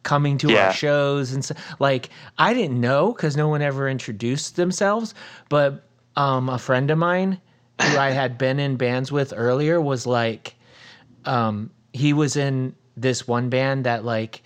[0.02, 0.66] coming to Yeah.
[0.68, 5.14] our shows and so, like I didn't know because no one ever introduced themselves,
[5.48, 5.84] but
[6.16, 7.40] um, a friend of mine
[7.80, 10.54] who I had been in bands with earlier was like,
[11.24, 14.42] um, he was in this one band that like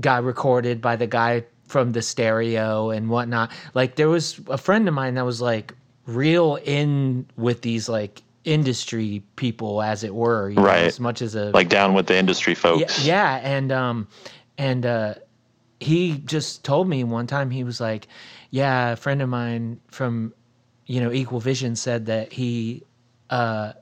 [0.00, 3.50] got recorded by the guy from the stereo and whatnot.
[3.74, 5.74] Like there was a friend of mine that was like
[6.06, 10.84] real in with these like industry people, as it were, you know, Right.
[10.84, 13.04] as much as a Like down with the industry yeah, folks.
[13.04, 14.06] yeah, and um,
[14.56, 15.14] and uh,
[15.80, 18.06] he just told me one time he was like,
[18.50, 20.32] yeah, a friend of mine from,
[20.86, 22.84] you know, Equal Vision said that he,
[23.30, 23.72] uh,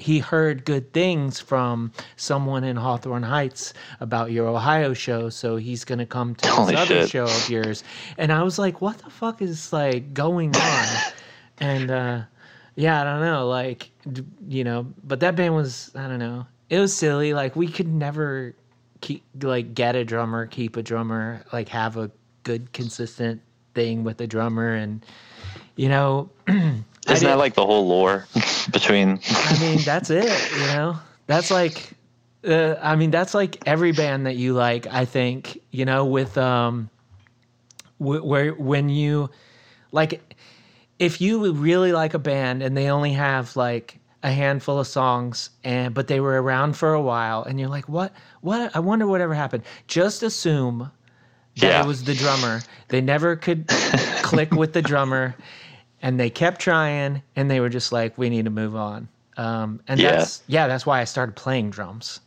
[0.00, 5.84] he heard good things from someone in Hawthorne Heights about your Ohio show, so he's
[5.84, 7.84] gonna come to Holy this other show of yours.
[8.16, 10.86] And I was like, what the fuck is like going on?
[11.58, 12.22] and uh,
[12.76, 13.90] yeah, I don't know, like
[14.48, 17.34] you know, but that band was I don't know, it was silly.
[17.34, 18.54] Like we could never
[19.02, 22.10] keep like get a drummer, keep a drummer, like have a
[22.42, 23.42] good consistent
[23.74, 25.04] thing with a drummer, and
[25.76, 26.30] you know,
[27.08, 28.26] Isn't that like the whole lore
[28.72, 29.20] between?
[29.30, 30.24] I mean, that's it.
[30.52, 31.92] You know, that's like,
[32.46, 34.86] uh, I mean, that's like every band that you like.
[34.86, 36.88] I think you know, with um,
[37.98, 39.30] wh- where when you
[39.92, 40.20] like,
[40.98, 45.50] if you really like a band and they only have like a handful of songs
[45.64, 48.74] and but they were around for a while and you're like, what, what?
[48.76, 49.64] I wonder whatever happened.
[49.86, 50.90] Just assume
[51.56, 51.84] that Yeah.
[51.84, 52.60] it was the drummer.
[52.88, 53.66] They never could
[54.30, 55.34] click with the drummer,
[56.02, 59.80] and they kept trying, and they were just like, "We need to move on." Um,
[59.88, 60.12] and Yeah.
[60.16, 62.20] that's yeah, that's why I started playing drums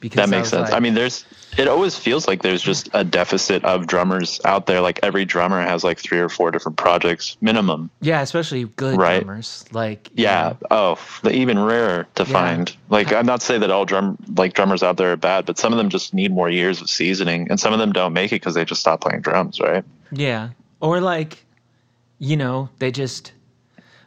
[0.00, 0.62] because That makes was sense.
[0.70, 1.24] like- I mean, there's.
[1.56, 4.82] It always feels like there's just a deficit of drummers out there.
[4.82, 7.88] Like every drummer has like three or four different projects minimum.
[8.02, 9.22] yeah, especially good Right.
[9.24, 9.64] drummers.
[9.72, 10.52] Like Yeah.
[10.60, 12.28] know, Oh, the even rarer to Yeah.
[12.32, 12.76] find.
[12.90, 15.72] Like I'm not saying that all drum like drummers out there are bad, but some
[15.72, 18.36] of them just need more years of seasoning, and some of them don't make it
[18.42, 19.58] because they just stop playing drums.
[19.60, 19.82] Right.
[20.12, 20.48] yeah,
[20.80, 21.42] or like,
[22.18, 23.32] you know, they just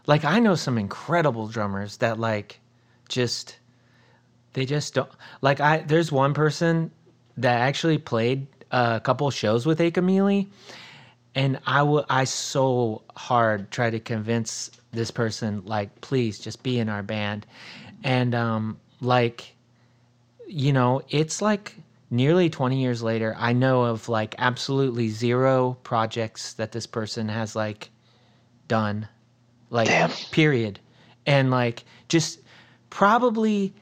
[0.08, 2.60] like I know some incredible drummers that like
[3.08, 3.58] just
[4.54, 5.10] they just don't
[5.41, 6.91] like I there's one person
[7.38, 10.48] that actually played a couple shows with Akamili
[11.36, 16.80] and I will I so hard try to convince this person like please just be
[16.80, 17.45] in our band.
[18.04, 19.56] And um like
[20.48, 21.76] you know it's like
[22.10, 27.56] nearly 20 years later I know of like absolutely zero projects that this person has
[27.56, 27.91] like
[28.69, 29.10] done.
[29.69, 30.12] Like Damn.
[30.32, 30.79] period.
[31.25, 32.39] And like just
[32.89, 33.73] probably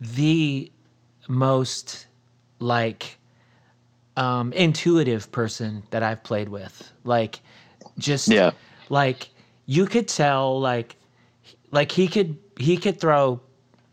[0.00, 0.72] the
[1.28, 2.06] most
[2.58, 3.18] like
[4.16, 6.90] um intuitive person that I've played with.
[7.04, 7.40] Like
[7.98, 8.50] just Yeah.
[8.90, 9.30] like
[9.66, 10.96] you could tell like
[11.70, 13.40] like he could he could throw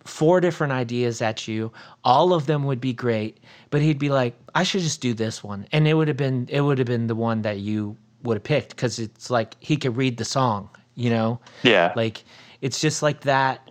[0.06, 1.72] four different ideas at you.
[2.04, 3.38] All of them would be great.
[3.70, 5.68] But he'd be like i should just do this one.
[5.72, 8.44] And it would have been it would have been the one that you would have
[8.44, 11.94] picked because it's like he could read the song you know Yeah.
[11.96, 12.24] like
[12.62, 13.62] it's just like that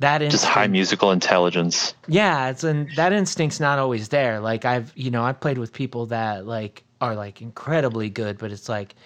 [0.00, 1.94] that just high musical intelligence.
[2.08, 4.40] yeah, it's and that instinct's not always there.
[4.40, 8.50] Like I've you know I've played with people that like are like incredibly good, but
[8.50, 8.96] it's like,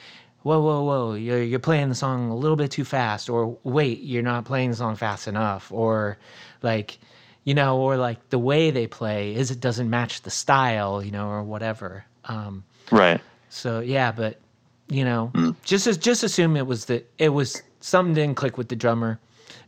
[0.43, 4.01] whoa whoa whoa, you're you're playing the song a little bit too fast, or wait,
[4.01, 6.17] you're not playing the song fast enough, or
[6.63, 6.99] like,
[7.45, 11.11] you know, or like the way they play is it doesn't match the style, you
[11.11, 12.07] know, or whatever.
[12.25, 13.21] Um, Right.
[13.51, 14.41] so yeah, but
[14.89, 15.55] you know, Mm.
[15.63, 19.19] just as just assume it was the it was something didn't click with the drummer,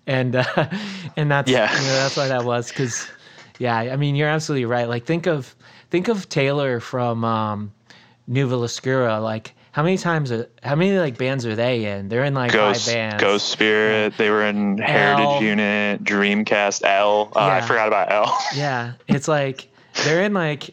[0.07, 0.45] and uh,
[1.16, 1.71] and that's Yeah.
[1.73, 3.07] you know, that's why that was because
[3.59, 4.89] yeah, I mean you're absolutely right.
[4.89, 5.55] Like think of
[5.91, 7.73] think of Taylor from um,
[8.31, 9.23] Nuva Oscura.
[9.23, 12.09] Like how many times are, how many like bands are they in?
[12.09, 13.23] They're in like Ghost, five bands.
[13.23, 14.14] Ghost Spirit.
[14.18, 15.43] They were in Heritage L.
[15.43, 17.31] Unit, Dreamcast, L.
[17.37, 18.37] Uh, I forgot about L.
[18.57, 19.68] Yeah, it's like
[20.05, 20.71] they're in like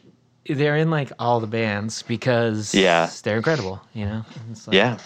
[0.49, 3.09] they're in like all the bands because Yeah.
[3.23, 3.81] they're incredible.
[3.93, 4.25] You know.
[4.51, 4.97] It's like, yeah.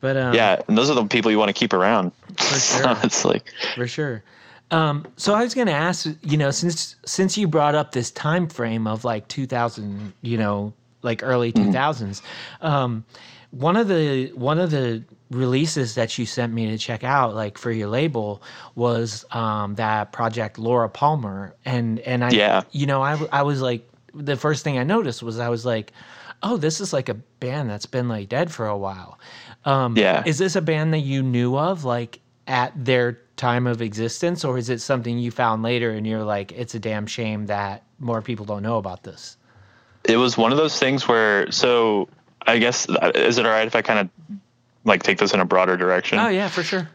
[0.00, 0.60] But um, Yeah.
[0.68, 2.12] And those are the people you want to keep around.
[2.38, 2.96] For sure.
[3.02, 4.22] it's like, for sure.
[4.70, 8.10] Um, so I was going to ask, you know, since since you brought up this
[8.12, 12.22] time frame of like 2000, you know, like early 2000s,
[12.60, 13.04] um,
[13.50, 15.02] one of the one of the
[15.32, 18.42] releases that you sent me to check out, like for your label,
[18.76, 22.62] was um, that project Laura Palmer, and and I, Yeah.
[22.70, 23.84] you know, I I was like,
[24.14, 25.92] the first thing I noticed was I was like,
[26.42, 29.18] oh, this is like a band that's been like dead for a while.
[29.64, 30.22] Um, Yeah.
[30.26, 34.58] Is this a band that you knew of, like at their time of existence, or
[34.58, 38.22] is it something you found later and you're like, it's a damn shame that more
[38.22, 39.36] people don't know about this?
[40.04, 42.08] It was one of those things where, so
[42.46, 44.38] I guess, is it all right if I kind of
[44.84, 46.18] like take this in a broader direction?
[46.18, 46.88] Oh yeah, for sure.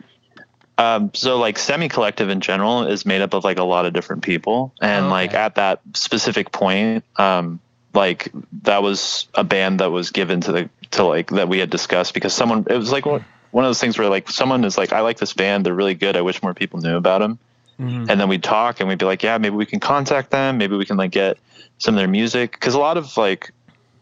[0.78, 3.94] Um, so like semi collective in general is made up of like a lot of
[3.94, 4.74] different people.
[4.82, 7.60] And Oh, like at that specific point, um,
[7.94, 8.30] like
[8.64, 12.14] that was a band that was given to the, to like, that we had discussed
[12.14, 15.00] because someone, it was like one of those things where like someone is like, I
[15.00, 15.66] like this band.
[15.66, 16.18] They're really good.
[16.18, 17.40] I wish more people knew about them.
[17.80, 18.10] Mhm.
[18.10, 20.58] And then we'd talk and we'd be like, yeah, maybe we can contact them.
[20.58, 21.38] Maybe we can like get
[21.78, 22.60] some of their music.
[22.60, 23.52] Cause a lot of like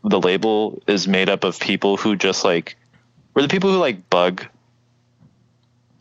[0.03, 2.76] the label is made up of people who just like,
[3.36, 4.45] were the people who like bug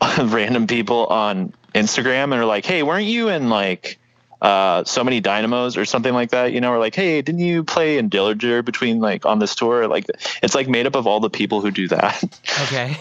[0.23, 3.97] random people on Instagram and are like, hey, weren't you in like
[4.41, 6.51] uh, so many dynamos or something like that?
[6.53, 9.87] You know, or like, hey, didn't you play in Dillinger between like on this tour?
[9.87, 10.05] Like,
[10.41, 12.23] it's like made up of all the people who do that.
[12.63, 12.97] Okay.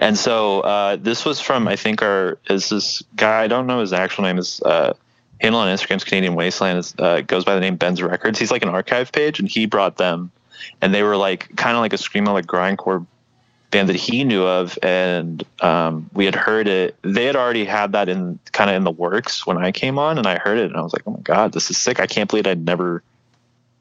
[0.00, 3.80] And so uh, this was from I think our is this guy I don't know
[3.80, 4.94] his actual name is uh,
[5.40, 8.38] handle on Instagram's Canadian Wasteland is uh, goes by the name Ben's Records.
[8.38, 10.30] He's like an archive page, and he brought them,
[10.80, 13.06] and they were like kind of like a screamo like grindcore
[13.74, 16.96] band that he knew of, and um, we had heard it.
[17.02, 20.16] They had already had that in kind of in the works when I came on,
[20.16, 22.00] and I heard it, and I was like, oh my god, this is sick!
[22.00, 23.02] I can't believe I'd never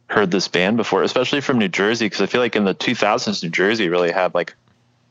[0.09, 3.41] heard this band before, especially from New Jersey, because I feel like in the 2000s,
[3.41, 4.53] New Jersey really had like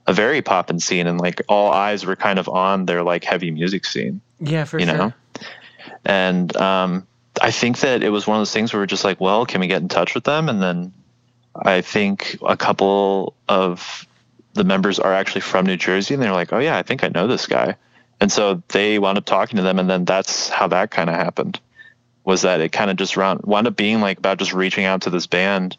[0.06, 3.50] a very poppin' scene, and like all eyes were kind of on their like heavy
[3.50, 4.96] music scene, Yeah, for you sure.
[4.96, 5.12] know.
[6.04, 7.06] And um,
[7.40, 9.60] I think that it was one of those things where we're just like, well, can
[9.60, 10.48] we get in touch with them?
[10.48, 10.92] And then
[11.54, 14.06] I think a couple of
[14.54, 17.08] the members are actually from New Jersey, and they're like, oh yeah, I think I
[17.08, 17.76] know this guy.
[18.20, 21.16] And so they wound up talking to them, and then that's how that kind of
[21.16, 21.60] happened.
[22.24, 25.02] Was that it kind of just round, wound up being like about just reaching out
[25.02, 25.76] to this band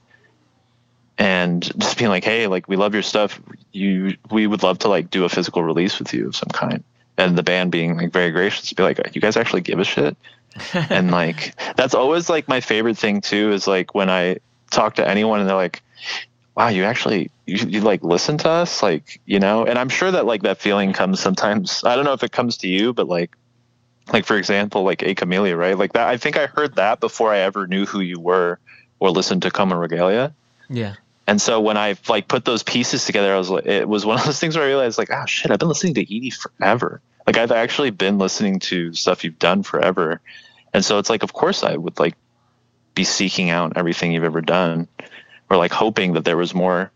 [1.17, 3.41] and just being like, hey, like we love your stuff.
[3.71, 6.83] You, we would love to like do a physical release with you of some kind.
[7.17, 9.85] And the band being like very gracious to be like, you guys actually give a
[9.85, 10.17] shit.
[10.73, 14.37] and like that's always like my favorite thing too is like when I
[14.69, 15.81] talk to anyone and they're like,
[16.55, 19.65] wow, you actually you, you like listen to us, like you know.
[19.65, 21.83] And I'm sure that like that feeling comes sometimes.
[21.85, 23.35] I don't know if it comes to you, but like
[24.11, 25.77] like for example, like A Camellia, right?
[25.77, 26.07] Like that.
[26.07, 28.59] I think I heard that before I ever knew who you were
[28.99, 30.33] or listened to Come and Regalia.
[30.69, 30.95] Yeah.
[31.25, 34.19] And so when I like put those pieces together, I was like, it was one
[34.19, 37.01] of those things where I realized like, oh shit, I've been listening to Edie forever.
[37.25, 40.19] Like I've actually been listening to stuff you've done forever.
[40.73, 42.15] And so it's like, of course I would like
[42.93, 44.87] be seeking out everything you've ever done
[45.53, 46.91] or like hoping that there was more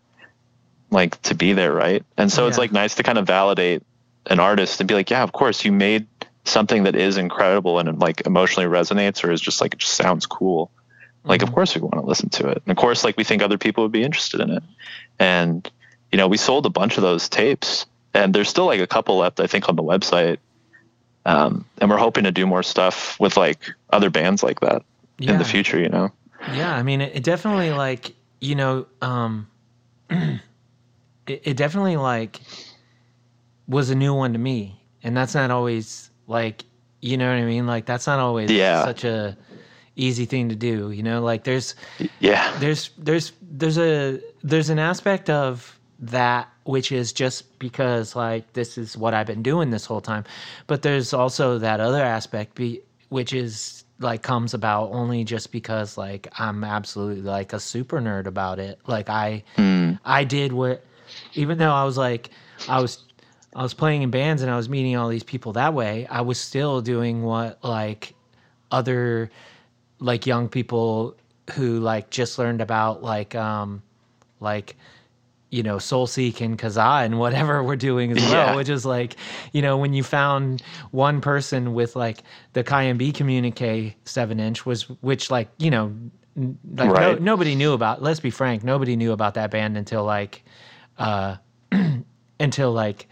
[0.90, 1.72] like to be there.
[1.72, 2.04] Right.
[2.16, 3.84] And so it's like nice to kind of validate
[4.26, 6.08] an artist and be like, yeah, of course you made
[6.44, 10.26] something that is incredible and like emotionally resonates or is just like, it just sounds
[10.26, 10.72] cool.
[11.22, 12.62] Like of course we want to listen to it.
[12.64, 14.62] And of course like we think other people would be interested in it.
[15.20, 15.70] And
[16.10, 19.18] you know we sold a bunch of those tapes and there's still like a couple
[19.18, 20.38] left i think on the website.
[21.26, 24.82] Um, and we're hoping to do more stuff with like other bands like that
[25.20, 26.10] in the future you know?
[26.52, 29.48] Yeah, I mean, it, it definitely like you know, um,
[30.10, 30.40] it,
[31.26, 32.40] it definitely like
[33.66, 36.64] was a new one to me, and that's not always like
[37.00, 37.66] you know what I mean.
[37.66, 38.84] Like that's not always Yeah.
[38.84, 39.36] such a
[39.96, 40.90] easy thing to do.
[40.90, 41.74] You know, like there's
[42.20, 48.52] yeah there's there's there's a there's an aspect of that which is just because like
[48.52, 50.24] this is what I've been doing this whole time,
[50.66, 55.98] but there's also that other aspect be which is like comes about only just because
[55.98, 58.78] like I'm absolutely like a super nerd about it.
[58.86, 60.84] Like I Mm, I did what
[61.34, 62.30] even though I was like
[62.68, 63.02] I was
[63.54, 66.20] I was playing in bands and I was meeting all these people that way, I
[66.20, 68.14] was still doing what like
[68.70, 69.30] other
[69.98, 71.16] like young people
[71.54, 73.82] who like just learned about like um
[74.40, 74.76] like
[75.50, 78.56] you know Soulseek and kazaa and whatever we're doing as well Yeah.
[78.56, 79.16] which is like
[79.52, 82.22] you know when you found one person with like
[82.52, 85.94] the KMB communique 7 inch was which like you know
[86.36, 90.44] like no, nobody knew about let's be frank nobody knew about that band until like
[90.98, 91.36] uh
[92.40, 93.08] until like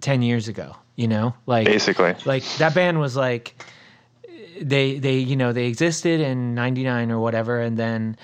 [0.00, 1.34] 10 years ago you know?
[1.46, 2.14] Like basically.
[2.26, 3.56] like that band was like
[4.60, 8.16] they they you know they existed in 99 or whatever and then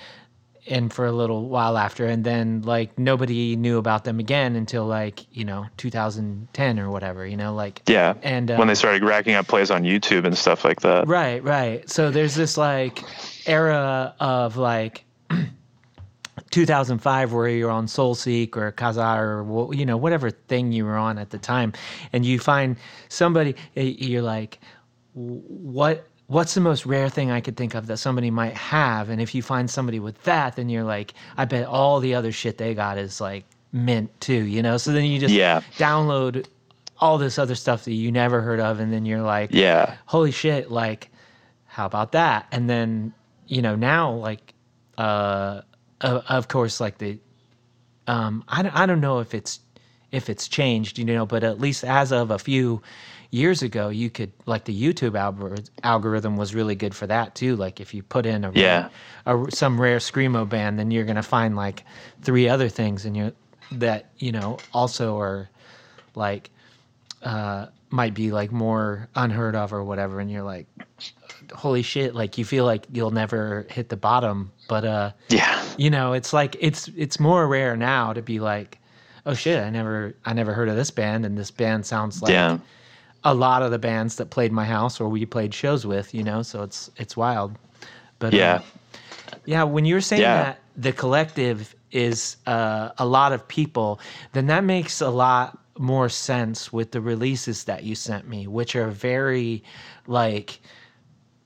[0.69, 4.85] and for a little while after and then like nobody knew about them again until
[4.85, 9.03] like you know 2010 or whatever you know like yeah and when um, they started
[9.03, 11.89] racking up plays on youtube and stuff like that Right, right.
[11.89, 13.03] So there's this like
[13.47, 15.05] era of like
[16.51, 21.17] 2005 where you're on Soulseek or Kazaa or you know whatever thing you were on
[21.17, 21.73] at the time,
[22.13, 24.59] and you find somebody you're like,
[25.13, 29.19] what what's the most rare thing I could think of that somebody might have, and
[29.19, 32.57] if you find somebody with that, then you're like, I bet all the other shit
[32.59, 34.77] they got is like mint too, you know.
[34.77, 35.61] So then you just Yeah.
[35.77, 36.45] download
[36.99, 39.95] all this other stuff that you never heard of and then you're like Yeah.
[40.05, 41.09] holy shit like
[41.65, 43.13] how about that and then
[43.47, 44.53] you know now like
[44.97, 45.61] uh
[46.01, 47.17] of, of course like the
[48.07, 49.61] um I, don't- I don't know if it's
[50.11, 52.81] if it's changed you know but at least as of a few
[53.31, 57.55] years ago you could like the youtube algor- algorithm was really good for that too
[57.55, 58.89] like if you put in a, Yeah.
[59.27, 61.83] a some rare screamo band then you're gonna find like
[62.23, 63.31] three other things and you
[63.71, 65.47] that you know also are
[66.15, 66.49] like
[67.21, 70.65] uh might be like more unheard of or whatever and you're like
[71.53, 75.63] holy shit like you feel like you'll never hit the bottom but uh Yeah.
[75.77, 78.79] you know it's like it's it's more rare now to be like
[79.27, 82.31] oh shit i never i never heard of this band and this band sounds like
[82.31, 82.57] Yeah.
[83.23, 86.23] A lot of the bands that played my house or we played shows with you
[86.23, 87.57] know so it's it's wild
[88.19, 88.61] but uh, Yeah.
[89.45, 90.35] yeah when you were saying Yeah.
[90.35, 93.99] that the collective is uh, a lot of people
[94.33, 98.75] then that makes a lot more sense with the releases that you sent me which
[98.75, 99.63] are very
[100.07, 100.59] like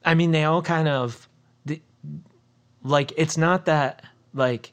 [0.06, 1.28] i mean they all kind of
[1.66, 1.82] the-
[2.84, 4.04] like it's not that
[4.34, 4.72] like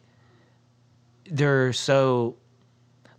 [1.30, 2.36] they're so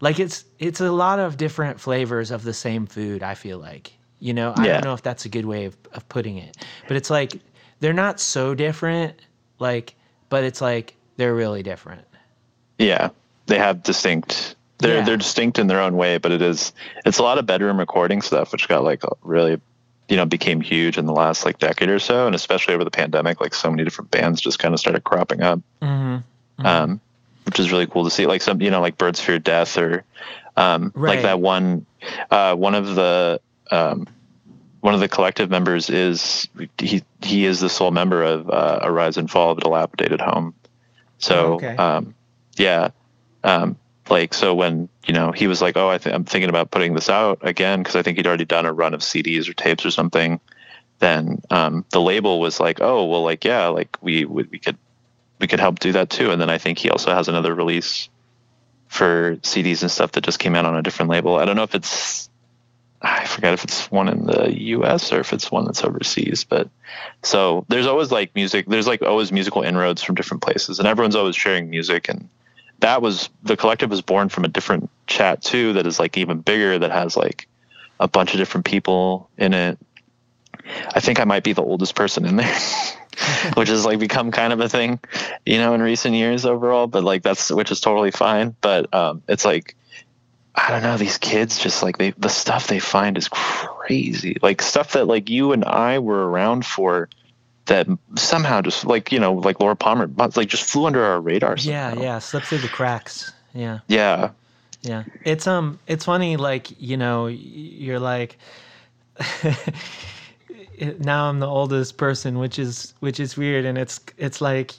[0.02, 3.94] like it's it's a lot of different flavors of the same food i feel like
[4.20, 4.74] you know i Yeah.
[4.74, 7.40] don't know if that's a good way of, of putting it but it's like
[7.80, 9.16] they're not so different
[9.60, 9.96] like
[10.30, 12.04] but it's like they're really different
[12.80, 13.10] Yeah,
[13.46, 14.56] they have distinct.
[14.80, 15.06] They're Yeah.
[15.06, 16.74] they're distinct in their own way, but it is
[17.06, 19.62] it's a lot of bedroom recording stuff, which got like really,
[20.10, 22.90] you know, became huge in the last like decade or so, and especially over the
[22.92, 26.66] pandemic, like so many different bands just kind of started cropping up, mm-hmm.
[26.66, 27.00] um,
[27.52, 28.26] which is really cool to see.
[28.28, 30.06] Like some, you know, like Birds Fear Death or
[30.56, 31.16] um, Right.
[31.16, 31.86] like that one,
[32.30, 33.42] uh, one of the
[33.72, 34.08] um,
[34.80, 36.48] one of the collective members is
[36.78, 40.22] he he is the sole member of uh, a Rise and Fall of a Dilapidated
[40.22, 40.54] Home.
[41.18, 41.76] So Oh, okay.
[41.78, 42.16] um,
[42.56, 42.92] yeah,
[43.44, 43.78] um,
[44.10, 46.94] like so when you know he was like, oh, I th- I'm thinking about putting
[46.96, 49.86] this out again because I think he'd already done a run of CDs or tapes
[49.86, 50.40] or something.
[51.00, 54.78] Then um, the label was like, oh, well, like yeah, like we would we could
[55.42, 56.32] we could help do that too.
[56.32, 58.10] And then I think he also has another release
[58.88, 61.38] for CDs and stuff that just came out on a different label.
[61.38, 62.30] I don't know if it's
[63.02, 66.70] I forget if it's one in the US or if it's one that's overseas, but
[67.24, 71.16] so there's always like music, there's like always musical inroads from different places and everyone's
[71.16, 72.30] always sharing music and
[72.82, 76.42] that was the collective was born from a different chat too that is like even
[76.42, 77.48] bigger that has like
[78.00, 79.78] a bunch of different people in it.
[80.94, 82.58] I think I might be the oldest person in there,
[83.56, 85.00] which has like become kind of a thing,
[85.46, 86.88] you know, in recent years overall.
[86.88, 88.56] But like that's which is totally fine.
[88.62, 89.76] But um, it's like
[90.56, 90.98] I don't know.
[90.98, 94.38] These kids just like they the stuff they find is crazy.
[94.42, 97.10] Like stuff that like you and I were around for
[97.66, 101.22] that somehow just like you know like Laura Palmer but like just flew under our
[101.22, 101.56] radar.
[101.60, 102.04] yeah somehow.
[102.04, 104.32] yeah slipped through the cracks yeah yeah,
[104.82, 105.04] Yeah.
[105.24, 108.38] It's um it's funny like, you know, you're like
[111.00, 114.74] now I'm the oldest person, which is which is weird and it's it's like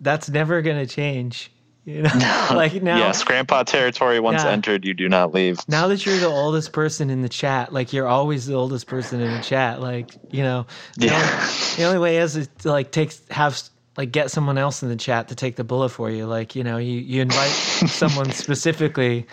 [0.00, 1.52] that's never going to change.
[1.84, 2.10] You know?
[2.50, 3.22] like now yes.
[3.24, 4.50] Grandpa territory once Yeah.
[4.50, 5.58] entered, you do not leave.
[5.68, 9.20] now that you're the oldest person in the chat, like you're always the oldest person
[9.20, 10.66] in the chat, like, you know,
[10.96, 11.14] the, Yeah.
[11.20, 11.30] only,
[11.76, 13.60] the only way is is to like take have
[13.96, 16.26] like get someone else in the chat to take the bullet for you.
[16.26, 17.50] Like, you know, you you invite
[17.86, 19.26] someone specifically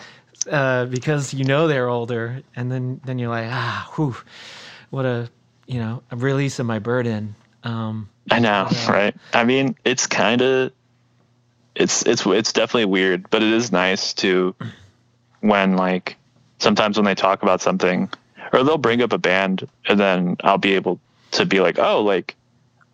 [0.50, 4.16] uh, because you know they're older, and then then you're like, ah, whew,
[4.90, 5.28] what a
[5.66, 7.34] you know a release of my burden.
[7.62, 9.14] Um, I know, right?
[9.32, 10.72] I mean, it's kind of
[11.74, 14.54] it's it's it's definitely weird, but it is nice to
[15.40, 16.16] when like
[16.58, 18.08] sometimes when they talk about something
[18.52, 21.00] or they'll bring up a band and then I'll be able
[21.32, 22.36] to be like, "Oh, like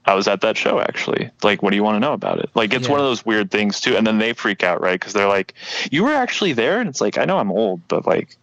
[0.07, 1.31] I was at that show actually.
[1.43, 2.93] Like what do you want to know about it?" Like it's Yeah.
[2.93, 5.01] one of those weird things too and then they freak out, right?
[5.01, 5.55] Cuz they're like,
[5.91, 8.37] "You were actually there?" And it's like, "I know I'm old, but like,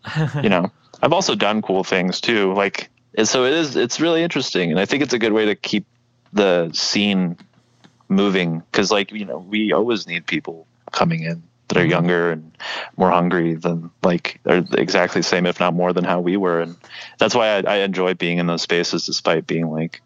[0.44, 0.72] you know,
[1.02, 2.54] I've also done cool things too.
[2.54, 3.76] Like, and so it is.
[3.76, 5.86] It's really interesting, and I think it's a good way to keep
[6.34, 7.38] the scene
[8.10, 11.90] moving because, like, you know, we always need people coming in that are Mhm.
[11.90, 12.52] younger and
[12.96, 16.62] more hungry than like are exactly the same, if not more than how we were,
[16.62, 16.78] and
[17.18, 20.02] that's why I, I enjoy being in those spaces, despite being like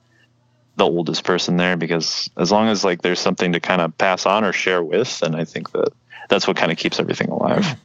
[0.78, 4.26] the oldest person there, because as long as like there's something to kind of pass
[4.26, 5.90] on or share with, then I think that
[6.30, 7.76] that's what kind of keeps everything alive.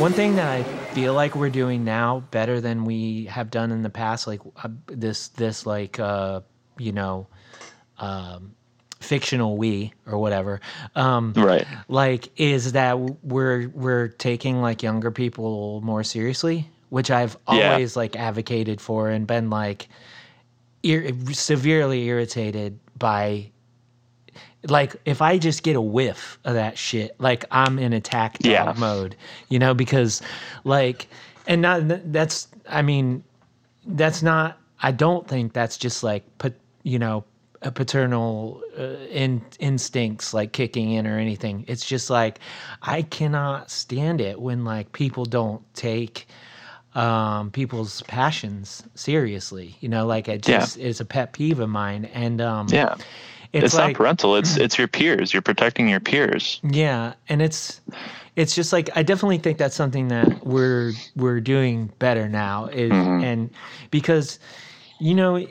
[0.00, 3.82] One thing that I feel like we're doing now better than we have done in
[3.82, 6.40] the past, like uh, this, this like, uh,
[6.78, 7.28] you know,
[7.98, 8.54] um,
[9.00, 10.60] fictional we or whatever,
[10.96, 11.64] um, Right.
[11.88, 17.70] like is that we're we're taking like younger people more seriously, which I've Yeah.
[17.74, 19.88] always like advocated for and been like
[20.82, 23.52] ir- severely irritated by
[24.68, 28.74] like if I just get a whiff of that shit, like I'm in attack Yeah.
[28.76, 29.16] mode,
[29.48, 30.22] you know, because
[30.64, 31.08] like,
[31.46, 33.24] and not that's I mean,
[33.86, 34.58] that's not.
[34.82, 36.54] I don't think that's just like put
[36.84, 37.24] you know
[37.62, 41.64] a paternal uh, in, instincts like kicking in or anything.
[41.68, 42.40] It's just like
[42.82, 46.26] I cannot stand it when like people don't take
[46.94, 49.76] um, people's passions seriously.
[49.80, 50.68] You know, like it Yeah.
[50.68, 52.06] just is a pet peeve of mine.
[52.06, 52.96] And um, Yeah.
[53.54, 54.36] It's, It's, like not parental.
[54.36, 55.32] It's it's your peers.
[55.32, 56.60] You're protecting your peers.
[56.62, 57.80] yeah, and it's
[58.36, 62.90] it's just like I definitely think that's something that we're we're doing better now is
[62.90, 63.50] and
[63.90, 64.38] because
[64.98, 65.46] you know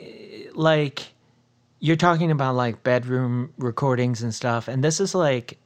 [0.54, 1.08] like
[1.80, 5.58] you're talking about like bedroom recordings and stuff and this is like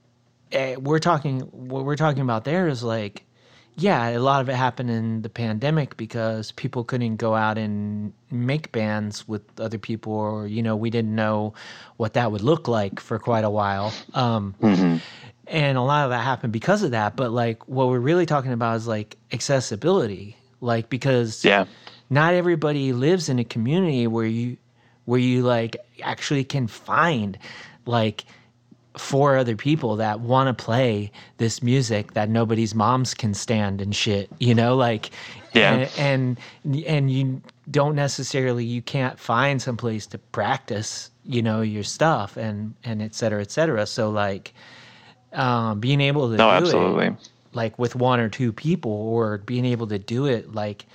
[0.52, 3.24] eh, we're talking what we're talking about there is like
[3.78, 8.12] yeah, a lot of it happened in the pandemic because people couldn't go out and
[8.30, 11.54] make bands with other people, or you know, we didn't know
[11.96, 13.92] what that would look like for quite a while.
[14.14, 14.54] Um,
[15.46, 17.16] and a lot of that happened because of that.
[17.16, 21.66] But like, what we're really talking about is like accessibility, like because Yeah.
[22.10, 24.56] not everybody lives in a community where you
[25.04, 27.38] where you like actually can find
[27.86, 28.24] like
[29.00, 33.94] four other people that want to play this music that nobody's moms can stand and
[33.96, 35.10] shit you know like
[35.54, 35.86] Yeah.
[35.96, 41.62] and and, and you don't necessarily you can't find some place to practice you know
[41.62, 44.54] your stuff and and et cetera et cetera so like
[45.34, 47.06] um being able to No, do absolutely.
[47.08, 47.14] it
[47.54, 50.86] like with one or two people or being able to do it like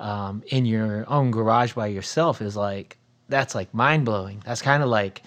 [0.00, 2.98] um, in your own garage by yourself is like
[3.28, 4.42] that's like mind blowing.
[4.44, 5.22] That's kind of like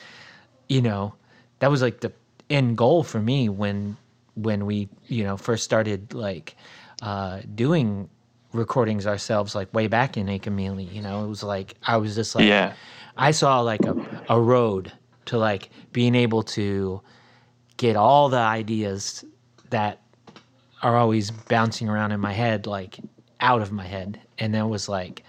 [0.69, 1.13] you know
[1.59, 2.11] that was like the
[2.53, 3.97] end goal for me when
[4.35, 6.55] when we you know first started like
[7.01, 8.09] uh, doing
[8.53, 10.91] recordings ourselves like way back in Akameli.
[10.91, 12.73] You know, it was like I was just like Yeah.
[13.17, 13.95] I saw like a,
[14.29, 14.91] a road
[15.25, 17.01] to like being able to
[17.77, 19.25] get all the ideas
[19.69, 20.01] that
[20.81, 22.99] are always bouncing around in my head like
[23.39, 25.23] out of my head and then was like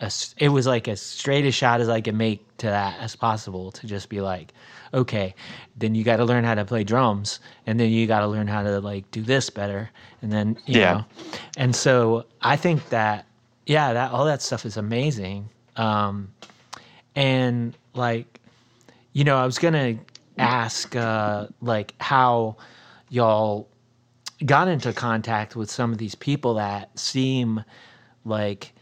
[0.00, 3.16] a it was like as straight a shot as i could make to that as
[3.16, 4.52] possible to just be like
[4.94, 5.34] okay
[5.76, 8.48] then you got to learn how to play drums and then you got to learn
[8.48, 9.90] how to like do this better
[10.22, 10.80] and then you Yeah.
[10.80, 11.04] know
[11.56, 13.26] and so i think that
[13.66, 16.32] yeah that all that stuff is amazing um
[17.16, 18.40] and like
[19.12, 19.98] you know i was gonna
[20.38, 22.56] ask uh like how
[23.10, 23.68] y'all
[24.44, 27.62] got into contact with some of these people that seem
[28.24, 28.72] like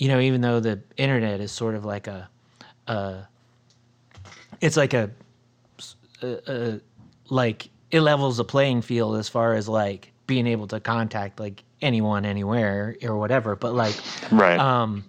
[0.00, 2.28] you know even though the internet is sort of like a
[2.88, 3.18] uh
[4.62, 5.10] it's like a,
[6.22, 6.80] a, a
[7.28, 11.62] like it levels the playing field as far as like being able to contact like
[11.82, 13.94] anyone anywhere or whatever but like
[14.32, 14.58] Right.
[14.58, 15.04] um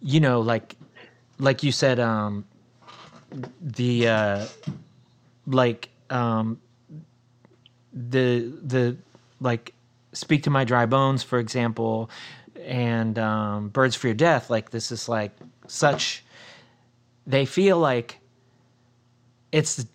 [0.00, 0.76] you know like
[1.38, 2.44] like you said um
[3.60, 4.46] the uh
[5.46, 6.58] like um
[7.92, 8.96] the the
[9.40, 9.74] like
[10.12, 12.08] speak to my dry bones for example
[12.64, 15.32] and um Birds Fear Death like this is like
[15.66, 16.24] such
[17.26, 18.18] they feel like
[19.52, 19.86] it's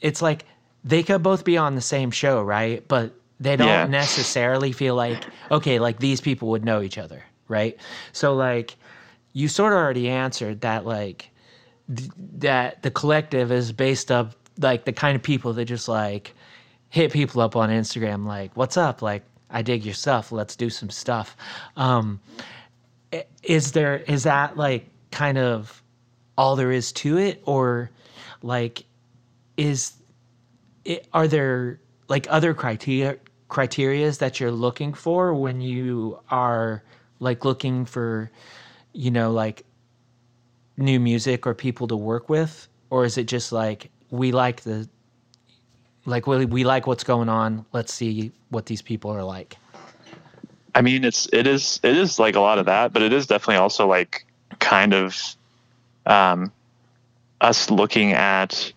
[0.00, 0.44] it's like
[0.84, 2.86] they could both be on the same show right?
[2.88, 3.86] But they don't Yeah.
[3.86, 7.76] necessarily feel like okay like these people would know each other right?
[8.12, 8.76] So like
[9.32, 11.30] you sort of already answered that like
[11.94, 16.34] th- that the collective is based up like the kind of people that just like
[16.90, 19.02] hit people up on Instagram like what's up?
[19.02, 19.22] Like
[19.52, 21.36] I dig your stuff let's do some stuff.
[21.76, 22.20] Um
[23.42, 25.82] is there is that like kind of
[26.36, 27.42] all there is to it?
[27.44, 27.90] Or
[28.42, 28.84] like
[29.56, 29.92] is
[30.84, 36.82] it, are there like other criteria criterias that you're looking for when you are
[37.20, 38.30] like looking for
[38.94, 39.64] you know like
[40.78, 42.68] new music or people to work with?
[42.90, 44.88] Or is it just like we like the
[46.04, 49.56] like we, we like what's going on let's see what these people are like
[50.74, 53.26] I mean, it's it is it is like a lot of that, but it is
[53.26, 54.24] definitely also like
[54.58, 55.36] kind of
[56.06, 56.50] um,
[57.42, 58.72] us looking at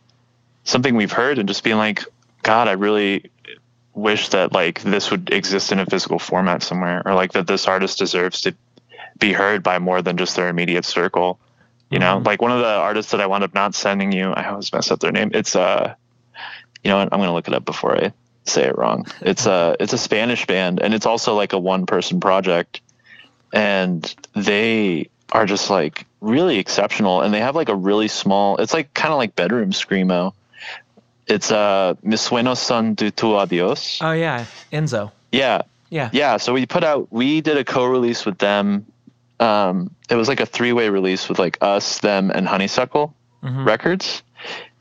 [0.66, 2.04] something we've heard and just being like,
[2.44, 3.32] God, I really
[3.94, 7.66] wish that like this would exist in a physical format somewhere, or like that this
[7.66, 8.54] artist deserves to
[9.20, 11.40] be heard by more than just their immediate circle.
[11.90, 12.26] You know, Mhm.
[12.26, 14.92] like one of the artists that I wound up not sending you, I always mess
[14.92, 15.32] up their name.
[15.34, 15.94] It's uh,
[16.86, 17.10] you know what?
[17.12, 18.14] I'm gonna look it up before I
[18.46, 19.08] say it wrong.
[19.22, 22.80] It's a it's a Spanish band, and it's also like a one person project,
[23.52, 28.58] and they are just like really exceptional, and they have like a really small.
[28.58, 30.34] It's like kind of like bedroom screamo.
[31.28, 34.00] It's uh, Mis sueños son de tu adios.
[34.02, 36.38] oh yeah enzo Yeah, yeah yeah.
[36.38, 38.86] So we put out, we did a co-release with them.
[39.40, 43.14] Um, it was like a three-way release with like us, them, and Honeysuckle
[43.44, 43.66] Mhm.
[43.66, 44.24] Records,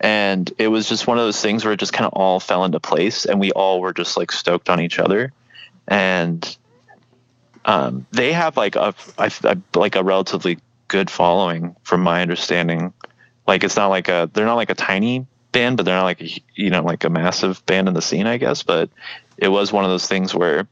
[0.00, 2.64] and it was just one of those things where it just kind of all fell
[2.64, 5.32] into place and we all were just like stoked on each other.
[5.86, 6.56] And
[7.64, 12.92] um, they have like a I, I, like a relatively good following from my understanding.
[13.46, 16.20] Like it's not like a they're not like a tiny band but they're not like
[16.20, 18.62] a, you know like a massive band in the scene i guess.
[18.62, 18.90] But
[19.38, 20.66] it was one of those things where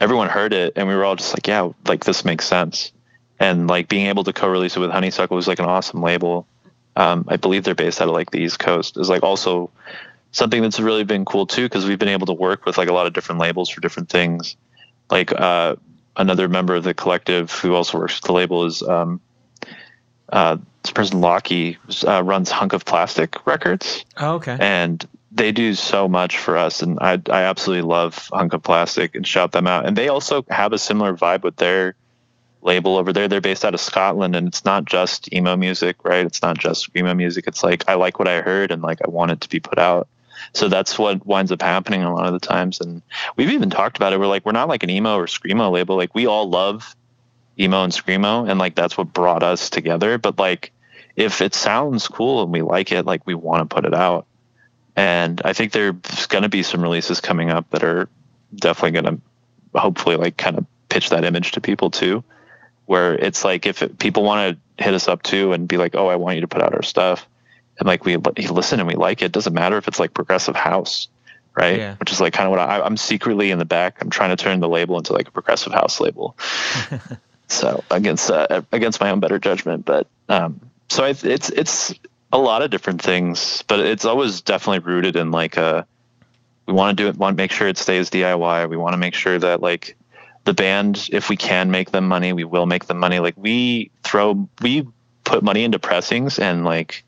[0.00, 2.92] everyone heard it and we were all just like yeah like this makes sense.
[3.38, 6.46] And like being able to co-release it with honeysuckle was like an awesome label
[6.96, 9.70] um, i believe they're based out of like the east coast is like also
[10.32, 12.92] something that's really been cool too because we've been able to work with like a
[12.92, 14.56] lot of different labels for different things
[15.10, 15.74] like uh,
[16.16, 19.20] another member of the collective who also works with the label is um,
[20.32, 24.04] uh, this person Lockie uh, runs Hunk of Plastic Records.
[24.16, 24.56] Oh, okay.
[24.58, 29.14] And they do so much for us, and I I absolutely love Hunk of Plastic
[29.14, 29.86] and shout them out.
[29.86, 31.94] And they also have a similar vibe with their
[32.62, 33.28] label over there.
[33.28, 36.26] They're based out of Scotland, and it's not just emo music, right?
[36.26, 37.46] It's not just emo music.
[37.46, 39.78] It's like I like what I heard, and like I want it to be put
[39.78, 40.08] out.
[40.52, 42.80] So that's what winds up happening a lot of the times.
[42.80, 43.02] And
[43.36, 44.18] we've even talked about it.
[44.18, 45.96] We're like, we're not like an emo or screamo label.
[45.96, 46.96] Like we all love
[47.58, 50.18] emo and screamo, and like that's what brought us together.
[50.18, 50.72] But like,
[51.16, 54.26] if it sounds cool and we like it, like we want to put it out.
[54.96, 58.08] And I think there's going to be some releases coming up that are
[58.54, 62.24] definitely going to hopefully like kind of pitch that image to people too,
[62.90, 65.94] where it's like if it, people want to hit us up too and be like,
[65.94, 67.24] oh, I want you to put out our stuff
[67.78, 69.30] and like we listen and we like it.
[69.30, 71.06] Doesn't matter if it's like progressive house,
[71.54, 71.78] right?
[71.78, 71.94] Yeah.
[71.94, 73.98] Which is like kind of what I, I'm secretly in the back.
[74.00, 76.36] I'm trying to turn the label into like a progressive house label.
[77.46, 81.94] so against uh, against my own better judgment, but um, so I, it's it's
[82.32, 85.86] a lot of different things, but it's always definitely rooted in like a
[86.66, 88.68] we want to do it, want to make sure it stays DIY.
[88.68, 89.96] We want to make sure that like
[90.44, 93.18] the band, if we can make them money, we will make them money.
[93.18, 94.86] Like we throw, we
[95.24, 97.04] put money into pressings and like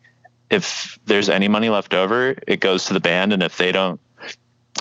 [0.50, 3.32] if there's any money left over, it goes to the band.
[3.32, 3.98] And if they don't,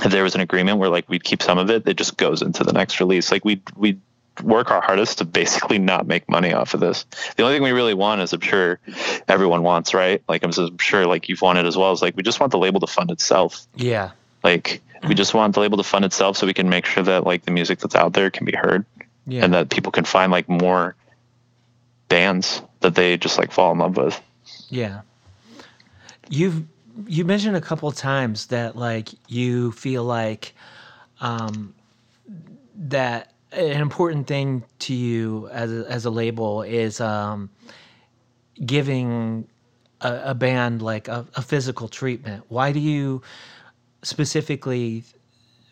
[0.03, 2.41] if there was an agreement where like we'd keep some of it, it just goes
[2.41, 3.31] into the next release.
[3.31, 3.97] Like we we
[4.43, 7.05] work our hardest to basically not make money off of this.
[7.35, 8.79] The only thing we really want is I'm sure
[9.27, 10.21] everyone wants, right?
[10.27, 11.91] Like I'm sure like you've wanted as well.
[11.93, 13.65] Is like we just want the label to fund itself.
[13.75, 14.11] Yeah.
[14.43, 17.25] Like we just want the label to fund itself so we can make sure that
[17.25, 18.85] like the music that's out there can be heard
[19.25, 19.43] Yeah.
[19.43, 20.95] and that people can find like more
[22.07, 24.19] bands that they just like fall in love with.
[24.69, 25.01] Yeah.
[26.29, 26.63] You've
[27.07, 30.53] you mentioned a couple times that like you feel like
[31.21, 31.73] um
[32.75, 37.49] that an important thing to you as a, as a label is um
[38.65, 39.47] giving
[40.01, 42.43] a, a band like a, a physical treatment.
[42.49, 43.21] Why do you
[44.03, 45.03] specifically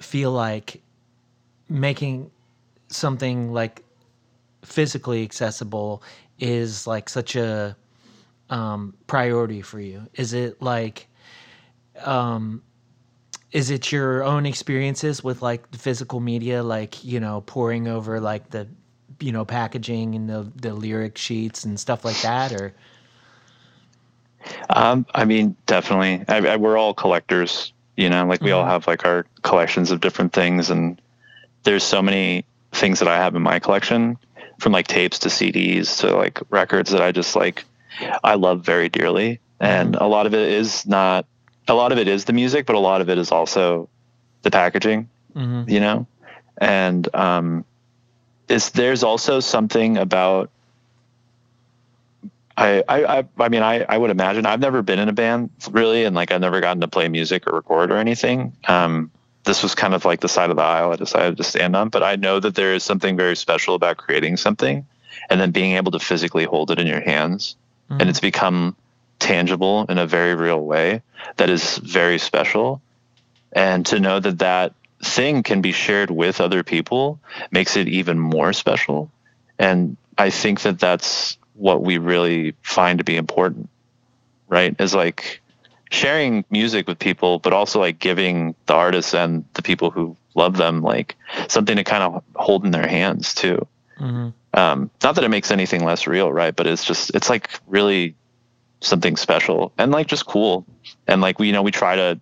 [0.01, 0.81] feel like
[1.67, 2.31] making
[2.89, 3.83] something like
[4.63, 6.03] physically accessible
[6.39, 7.75] is like such a
[8.49, 10.07] um, priority for you?
[10.15, 11.07] Is it like,
[12.03, 12.61] um,
[13.51, 18.19] is it your own experiences with like the physical media, like you know, pouring over
[18.19, 18.67] like the,
[19.19, 22.73] you know, packaging and the the lyric sheets and stuff like that, or
[24.69, 26.23] Um, I mean, definitely.
[26.27, 28.25] I, I, we're all collectors, you know.
[28.25, 28.69] Like we all Mhm.
[28.69, 30.99] have like our collections of different things, and
[31.63, 34.17] there's so many things that I have in my collection,
[34.59, 37.65] from like tapes to CDs to like records that I just like,
[38.23, 39.39] I love very dearly.
[39.59, 41.25] And a lot of it is not,
[41.67, 43.89] a lot of it is the music, but a lot of it is also
[44.43, 45.69] the packaging Mhm.
[45.69, 46.07] you know
[46.57, 47.65] and um
[48.47, 50.49] is there's also something about
[52.59, 56.03] I, I I mean I I would imagine I've never been in a band really
[56.05, 58.53] and like I've never gotten to play music or record or anything.
[58.67, 59.11] Um
[59.45, 61.89] this was kind of like the side of the aisle I decided to stand on
[61.89, 64.85] but I know that there is something very special about creating something
[65.29, 67.55] and then being able to physically hold it in your hands.
[67.89, 68.01] Mhm.
[68.01, 68.75] and it's become
[69.19, 71.01] tangible in a very real way
[71.37, 72.81] that is very special.
[73.53, 77.19] And to know that that thing can be shared with other people
[77.51, 79.09] makes it even more special.
[79.57, 83.69] And i think that that's what we really find to be important
[84.47, 85.41] right is like
[85.91, 90.55] sharing music with people but also like giving the artists and the people who love
[90.57, 91.15] them like
[91.47, 93.67] something to kind of hold in their hands too
[93.99, 94.33] Mhm.
[94.53, 96.55] um, not that it makes anything less real, right?
[96.55, 98.15] But it's just it's like really
[98.79, 100.65] something special and like just cool.
[101.05, 102.17] And like we you know we try to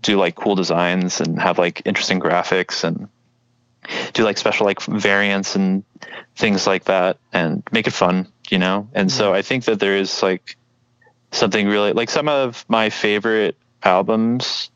[0.00, 3.06] do like cool designs and have like interesting graphics and
[4.14, 5.84] do like special like variants and
[6.36, 8.88] things like that and make it fun, you know.
[8.94, 10.56] And so I think that there is like
[11.32, 14.70] something really like some of my favorite albums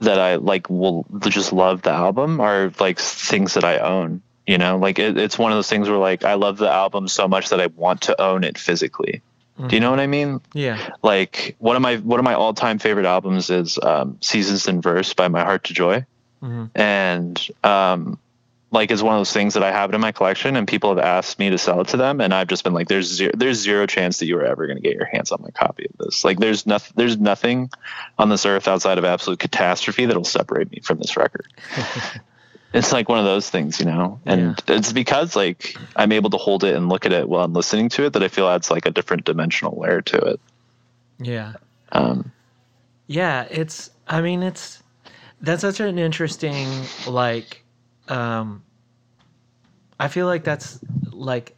[0.00, 4.22] that I like will just love the album are like things that I own.
[4.46, 7.06] You know, like it, it's one of those things where like I love the album
[7.06, 9.22] so much that I want to own it physically.
[9.68, 10.40] Do you know what I mean?
[10.54, 10.78] Yeah.
[11.02, 14.80] Like one of my one of my all time favorite albums is um, Seasons in
[14.80, 16.04] Verse by My Heart to Joy,
[16.42, 16.70] Mhm.
[16.74, 18.18] and um,
[18.72, 20.94] like is one of those things that I have it in my collection, and people
[20.94, 23.30] have asked me to sell it to them, and I've just been like, "There's zero,
[23.36, 25.86] there's zero chance that you are ever going to get your hands on my copy
[25.86, 26.24] of this.
[26.24, 27.70] Like, there's nothing, there's nothing
[28.18, 31.46] on this earth outside of absolute catastrophe that'll separate me from this record."
[32.72, 36.38] it's like one of those things, you know, and it's because like I'm able to
[36.38, 38.70] hold it and look at it while I'm listening to it that I feel adds
[38.70, 40.40] like a different dimensional layer to it.
[41.18, 41.54] Yeah.
[41.92, 42.32] Um,
[43.06, 44.82] Yeah, it's I mean it's
[45.42, 46.66] that's such an interesting
[47.06, 47.61] like
[48.12, 48.62] um
[49.98, 51.56] I feel like that's like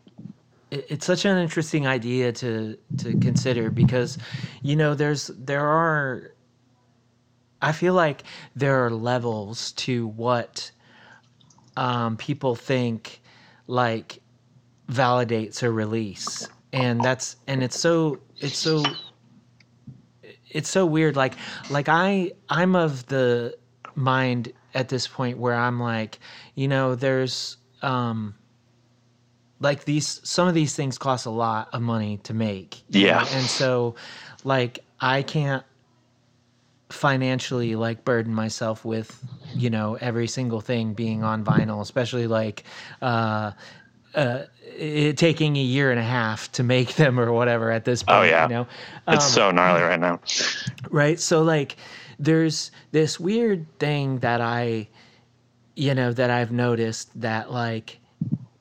[0.71, 4.19] it, it's such an interesting idea to to consider because
[4.63, 6.33] you know there's there are
[7.61, 8.25] I feel like
[8.55, 10.71] there are levels to what
[11.77, 13.21] um people think
[13.67, 14.21] like
[14.89, 16.51] validates a release.
[16.73, 18.99] And that's and it's so it's so
[20.51, 21.17] it's so weird.
[21.17, 21.35] Like
[21.69, 23.57] like i i'm of the
[23.95, 26.19] mind at this point where i'm like
[26.55, 28.35] you know there's um
[29.61, 33.21] like these some of these things cost a lot of money to make Yeah.
[33.23, 33.29] know?
[33.33, 33.95] and so
[34.45, 35.65] like i can't
[36.91, 42.65] financially like burden myself with you know every single thing being on vinyl especially like
[43.03, 43.53] uh
[44.15, 44.45] uh,
[44.79, 48.19] it taking a year and a half to make them or whatever at this point.
[48.21, 48.45] Oh, yeah.
[48.45, 48.67] you know,
[49.09, 50.21] it's Um, so gnarly right now.
[50.89, 51.77] right so like
[52.19, 54.89] there's this weird thing that i
[55.75, 57.99] you know that i've noticed that like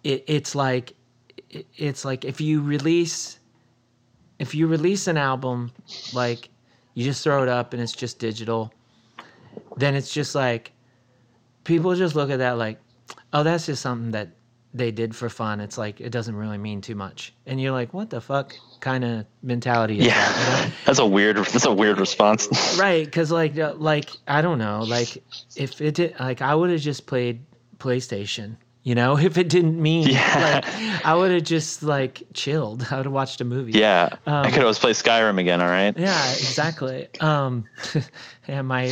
[0.03, 0.93] it, it's like
[1.49, 3.39] it, it's like if you release
[4.39, 5.71] if you release an album
[6.13, 6.49] like
[6.93, 8.73] you just throw it up and it's just digital
[9.77, 10.71] then it's just like
[11.63, 12.79] people just look at that like
[13.33, 14.29] oh that's just something that
[14.73, 17.93] they did for fun it's like it doesn't really mean too much and you're like
[17.93, 20.65] what the fuck kind of mentality is that you know?
[20.65, 21.37] Yeah, that's a weird.
[21.37, 22.77] That's a weird response.
[22.79, 25.23] right because like uh, like i don't know like
[25.55, 27.45] if it did like i would have just played
[27.77, 30.61] playstation you know if it didn't mean Yeah.
[30.65, 34.47] like i would have just like chilled i would have watched a movie yeah, I
[34.47, 35.61] Um, could always play Skyrim again.
[35.61, 35.95] All right.
[35.97, 37.65] yeah exactly um
[38.47, 38.91] yeah my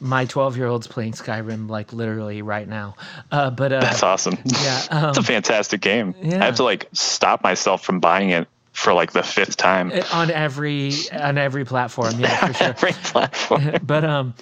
[0.00, 2.94] my 12 year old's playing skyrim like literally right now
[3.30, 4.38] uh but uh That's awesome.
[4.62, 6.14] yeah um, it's a fantastic game.
[6.22, 6.42] yeah.
[6.42, 9.92] I have to like stop myself from buying it for like the fifth time.
[10.12, 13.70] on every on every platform yeah for sure Every platform.
[13.82, 14.34] but um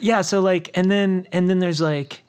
[0.00, 2.22] yeah so like and then and then there's like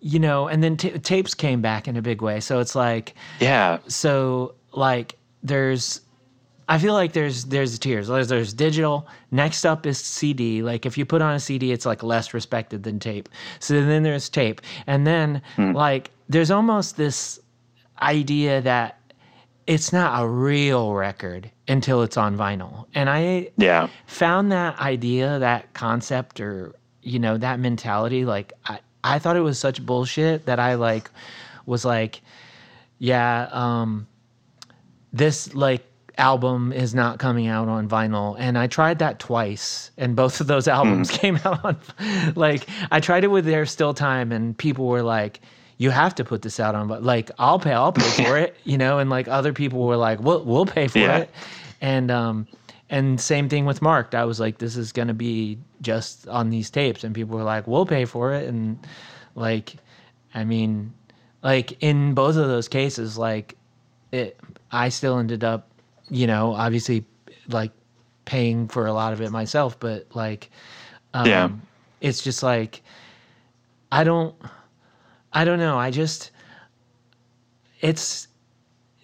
[0.00, 3.14] you know and then ta tapes came back in a big way so it's like
[3.40, 6.00] yeah, so like there's
[6.68, 9.06] i feel like there's there's tiers there's, there's digital.
[9.30, 12.82] Next up is cd like if you put on a cd it's like less respected
[12.82, 13.28] than tape.
[13.60, 14.60] So then there's tape.
[14.86, 17.40] And then like there's almost this
[18.00, 18.98] idea that
[19.66, 22.86] it's not a real record until it's on vinyl.
[22.94, 28.24] And i yeah, found that idea, that concept, or you know that mentality.
[28.24, 31.10] Like I, I thought it was such bullshit that I like
[31.66, 32.20] was like,
[32.98, 34.06] yeah, um,
[35.12, 35.84] this like
[36.18, 40.46] album is not coming out on vinyl, and I tried that twice, and both of
[40.46, 41.76] those albums came out on.
[42.34, 45.40] Like I tried it with There's Still Time, and people were like.
[45.76, 48.56] You have to put this out on, but like I'll pay, I'll pay for it,
[48.62, 49.00] you know.
[49.00, 51.16] And like other people were like, "We'll, we'll pay for Yeah.
[51.18, 51.30] it,"
[51.80, 52.46] and um,
[52.88, 54.14] and same thing with Marked.
[54.14, 57.66] I was like, this is gonna be just on these tapes, and people were like,
[57.66, 58.78] we'll pay for it, and
[59.34, 59.74] like,
[60.32, 60.92] I mean,
[61.42, 63.56] like in both of those cases, like,
[64.12, 64.38] it,
[64.70, 65.68] I still ended up,
[66.10, 67.04] you know, obviously,
[67.48, 67.72] like,
[68.24, 70.50] paying for a lot of it myself, but like,
[71.14, 71.50] um, Yeah.
[72.00, 72.82] it's just like,
[73.92, 74.34] I don't,
[75.32, 76.30] I don't know, I just,
[77.80, 78.28] it's,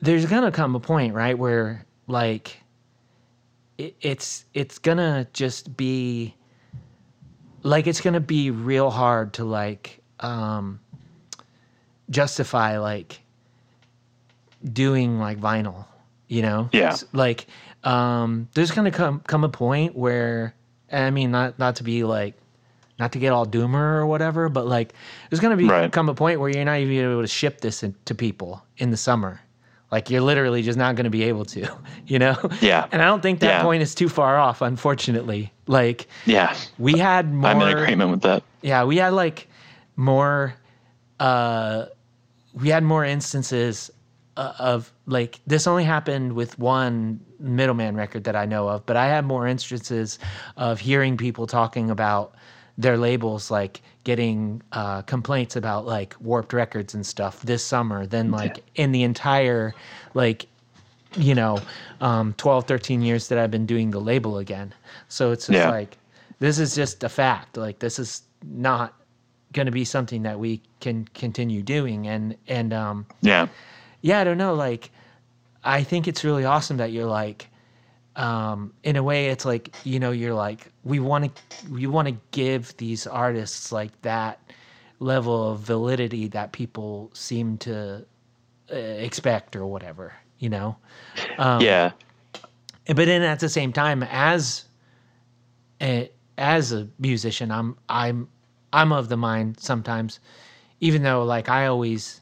[0.01, 2.59] there's gonna come a point, right, where like
[3.79, 6.35] it, it's it's gonna just be
[7.63, 10.81] like it's gonna be real hard to like um
[12.11, 13.21] justify like
[14.73, 15.87] doing like vinyl
[16.31, 16.93] you know Yeah.
[16.93, 17.47] S- like
[17.85, 20.55] um there's gonna come come a point where
[20.93, 22.35] i mean not not to be like
[22.99, 24.93] not to get all doomer or whatever but like
[25.29, 25.91] there's gonna be Right.
[25.93, 28.91] come a point where you're not even able to ship this in, to people in
[28.91, 29.41] the summer
[29.91, 31.67] like you're literally just not going to be able to
[32.07, 32.87] you know Yeah.
[32.93, 33.63] and i don't think that Yeah.
[33.63, 36.55] point is too far off unfortunately like yeah.
[36.79, 38.43] we had more I'm in agreement with that.
[38.63, 39.49] yeah we had like
[39.97, 40.55] more
[41.19, 41.87] uh
[42.55, 43.91] we had more instances
[44.59, 49.07] of like this only happened with one middleman record that i know of but i
[49.07, 50.19] have more instances
[50.57, 52.35] of hearing people talking about
[52.79, 58.31] their labels like getting uh, complaints about like warped records and stuff this summer than
[58.31, 59.75] like in the entire
[60.15, 60.47] like
[61.17, 61.61] you know,
[62.01, 64.73] um, 12, 13 years that I've been doing the label again.
[65.09, 65.69] So it's just Yeah.
[65.69, 65.99] like,
[66.39, 67.57] this is just a fact.
[67.57, 68.95] Like, this is not
[69.53, 72.07] going to be something that we can continue doing.
[72.07, 73.49] And, and, um, Yeah.
[74.01, 74.55] Yeah, I don't know.
[74.55, 74.91] Like,
[75.65, 77.49] I think it's really awesome that you're like,
[78.17, 82.09] um, in a way, it's like you know, you're like, we want to, we want
[82.09, 84.41] to give these artists like that
[84.99, 88.05] level of validity that people seem to
[88.71, 90.77] uh, expect or whatever, you know.
[91.39, 91.93] Um, yeah.
[92.87, 94.65] but then at the same time, as
[95.81, 98.29] a, as a musician, I'm I'm
[98.73, 100.21] I'm of the mind sometimes,
[100.81, 102.20] even though like I always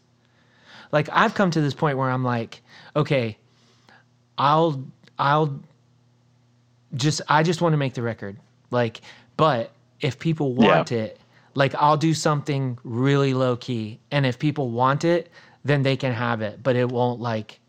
[0.93, 2.63] like I've come to this point where I'm like,
[2.97, 3.37] okay,
[4.37, 4.85] I'll
[5.19, 5.61] I'll
[6.95, 8.39] just I just want to make the record.
[8.71, 9.01] Like,
[9.37, 11.19] but if people want it,
[11.55, 14.01] like I'll do something really low key.
[14.11, 15.31] And if people want it,
[15.65, 16.63] then they can have it.
[16.63, 17.61] But it won't like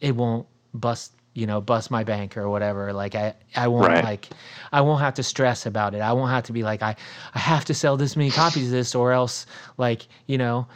[0.00, 4.02] it won't bust you know bust my bank or whatever like i i won't Right.
[4.02, 4.28] like
[4.72, 6.96] i won't have to stress about it i won't have to be like i
[7.34, 9.46] i have to sell this many copies of this or else
[9.78, 10.66] like you know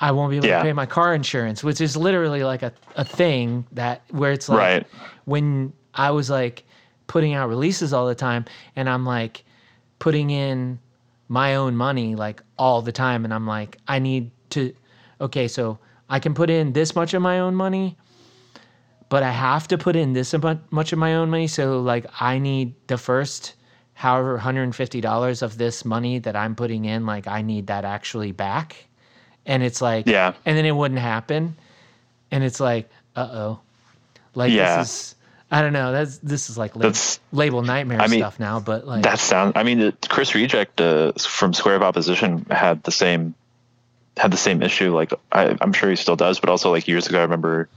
[0.00, 0.58] i won't be able Yeah.
[0.58, 4.48] to pay my car insurance which is literally like a, a thing that where it's
[4.48, 4.86] like Right.
[5.24, 6.64] when i was like
[7.06, 8.44] putting out releases all the time
[8.76, 9.44] and i'm like
[9.98, 10.78] putting in
[11.28, 14.74] my own money like all the time and i'm like i need to
[15.20, 15.78] okay so
[16.08, 17.96] i can put in this much of my own money
[19.08, 20.32] but I have to put in this
[20.70, 21.48] much of my own money.
[21.48, 23.54] So like I need the first
[23.94, 28.86] however $150 of this money that I'm putting in, like I need that actually back.
[29.50, 30.34] And it's like, Yeah.
[30.46, 31.56] and then it wouldn't happen.
[32.30, 33.60] And it's like, uh oh.
[34.36, 34.76] Like Yeah.
[34.78, 35.14] this is,
[35.50, 35.90] I don't know.
[35.90, 39.18] That's, this is like lab- That's- label nightmare I mean, stuff now, but like, That
[39.18, 39.54] sounds.
[39.56, 43.34] I mean, it- Chris Reject uh, from Square of Opposition had the same
[44.16, 44.94] had the same issue.
[44.94, 47.68] Like I, I'm sure he still does, but also like years ago, I remember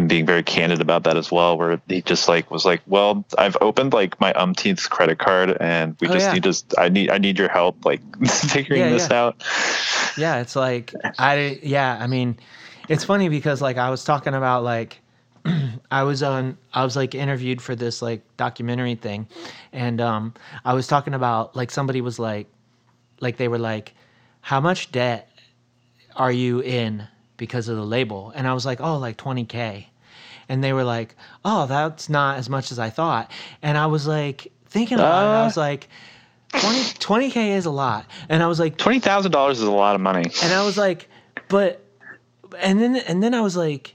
[0.00, 1.56] him being very candid about that as well.
[1.58, 5.96] Where he just like was like, "Well, I've opened like my umpteenth credit card, and
[6.00, 6.32] we Oh, just yeah.
[6.32, 6.54] need to.
[6.78, 9.16] I need I need your help like figuring Yeah, this yeah.
[9.16, 9.42] out."
[10.16, 12.36] yeah it's like i yeah i mean
[12.88, 15.00] it's funny because like i was talking about like
[15.90, 19.28] i was on i was like interviewed for this like documentary thing
[19.72, 20.34] and um
[20.64, 22.48] i was talking about like somebody was like
[23.20, 23.94] like they were like
[24.40, 25.28] how much debt
[26.16, 29.86] are you in because of the label and i was like oh like 20k
[30.50, 31.14] and they were like
[31.46, 33.30] oh that's not as much as i thought
[33.62, 35.44] and i was like thinking about it and i Uh.
[35.46, 35.88] was like
[36.52, 36.78] 20
[37.30, 40.00] 20k is a lot and i was like Twenty thousand dollars is a lot of
[40.02, 40.24] money.
[40.42, 41.08] and I was like,
[41.48, 41.82] but,
[42.60, 43.94] and then and then I was like,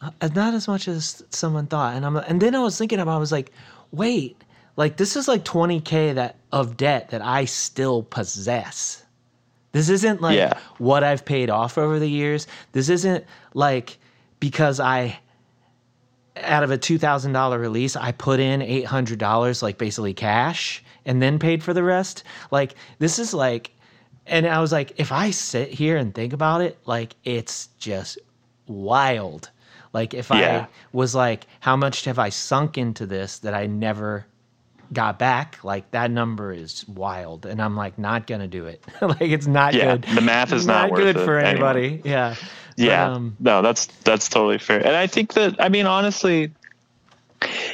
[0.00, 1.94] uh, not as much as someone thought.
[1.94, 3.52] And I'm and then I was thinking about, I was like,
[3.92, 4.36] wait,
[4.76, 9.04] like this is like 20k that of debt that I still possess.
[9.72, 10.58] This isn't like Yeah.
[10.78, 12.46] what I've paid off over the years.
[12.72, 13.98] This isn't like
[14.40, 15.18] because I
[16.36, 20.14] out of a two thousand dollar release, I put in eight hundred dollars, like basically
[20.14, 22.24] cash, and then paid for the rest.
[22.50, 23.72] Like this is like,
[24.26, 28.18] and I was like, if I sit here and think about it, like it's just
[28.66, 29.50] wild.
[29.92, 30.66] Like if Yeah.
[30.66, 34.24] I was like, how much have I sunk into this that I never
[34.92, 35.58] got back?
[35.64, 38.84] Like that number is wild, and I'm like not gonna do it.
[39.02, 40.04] like it's not Yeah, good.
[40.14, 41.50] the math is not worth good for anyway.
[41.50, 42.02] anybody.
[42.76, 43.08] Yeah.
[43.08, 44.78] But, um, no, that's that's totally fair.
[44.78, 46.52] And I think that I mean honestly,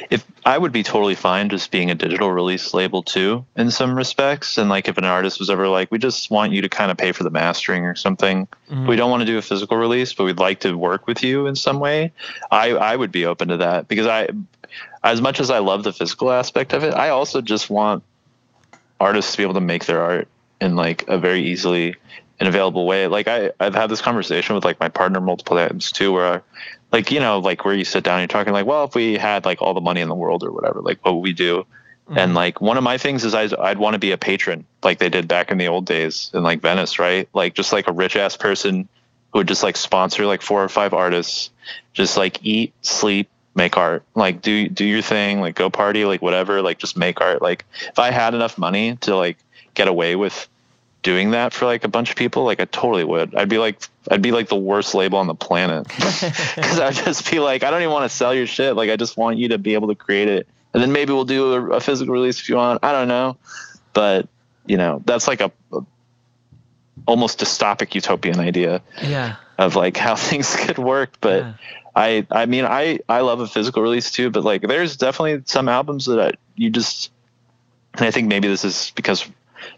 [0.09, 3.95] if I would be totally fine just being a digital release label too, in some
[3.95, 4.57] respects.
[4.57, 6.97] And like if an artist was ever like, we just want you to kind of
[6.97, 8.47] pay for the mastering or something.
[8.69, 8.87] Mm-hmm.
[8.87, 11.47] We don't want to do a physical release, but we'd like to work with you
[11.47, 12.13] in some way.
[12.49, 14.29] I I would be open to that because I,
[15.03, 18.03] as much as I love the physical aspect of it, I also just want
[18.99, 20.27] artists to be able to make their art
[20.59, 21.95] in like a very easily
[22.39, 23.07] and available way.
[23.07, 26.43] Like I, I've had this conversation with like my partner multiple times too, where
[26.91, 29.17] like, you know, like where you sit down, and you're talking like, well, if we
[29.17, 31.65] had like all the money in the world or whatever, like what would we do?
[32.09, 32.35] And mm-hmm.
[32.35, 35.09] like one of my things is I'd, I'd want to be a patron like they
[35.09, 37.27] did back in the old days in like Venice, right?
[37.33, 38.87] Like just like a rich ass person
[39.33, 41.49] who would just like sponsor like four or five artists,
[41.91, 46.21] just like eat, sleep, make art, like do do your thing, like go party, like
[46.21, 47.41] whatever, like just make art.
[47.41, 49.37] Like if I had enough money to like
[49.73, 50.47] get away with
[51.03, 53.35] doing that for like a bunch of people, like I totally would.
[53.35, 53.81] I'd be like
[54.11, 57.71] I'd be like the worst label on the planet because I'd just be like, I
[57.71, 58.75] don't even want to sell your shit.
[58.75, 61.25] Like I just want you to be able to create it, and then maybe we'll
[61.25, 62.83] do a, a physical release if you want.
[62.83, 63.37] I don't know,
[63.93, 64.27] but
[64.65, 65.81] you know that's like a, a
[67.05, 69.35] almost dystopic utopian idea Yeah.
[69.57, 71.53] of like how things could work but Yeah.
[71.95, 75.69] i i mean i i love a physical release too but like there's definitely some
[75.69, 77.11] albums that I, you just
[77.93, 79.25] and i think maybe this is because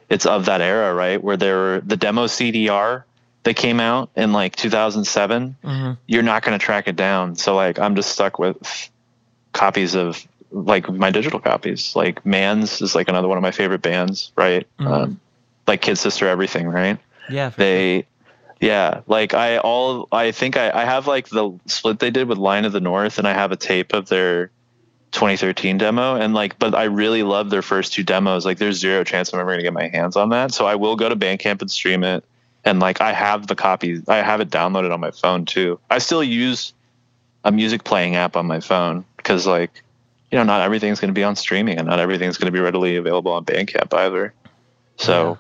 [0.10, 3.04] it's of that era right where there were the demo cdr
[3.44, 5.98] that came out in like 2007, Mhm.
[6.08, 7.36] you're not going to track it down.
[7.36, 8.90] So like I'm just stuck with
[9.54, 11.96] copies of like my digital copies.
[11.96, 14.68] Like Mans is like another one of my favorite bands, right?
[14.80, 14.88] Mhm.
[14.92, 15.20] Um,
[15.68, 16.98] like Kid Sister Everything, right?
[17.30, 17.50] Yeah.
[17.56, 18.06] They
[18.60, 22.38] yeah, like I all I think I, I have like the split they did with
[22.38, 24.52] Line of the North and I have a tape of their
[25.12, 28.45] 2013 demo and like but I really love their first two demos.
[28.45, 30.53] Like there's zero chance I'm ever gonna get my hands on that.
[30.53, 32.24] So I will go to Bandcamp and stream it.
[32.64, 35.80] And like I have the copy I have it downloaded on my phone too.
[35.89, 36.74] I still use
[37.43, 39.82] a music playing app on my phone because like
[40.32, 42.60] you know not everything's going to be on streaming and not everything's going to be
[42.60, 44.34] readily available on Bandcamp either.
[44.97, 45.39] So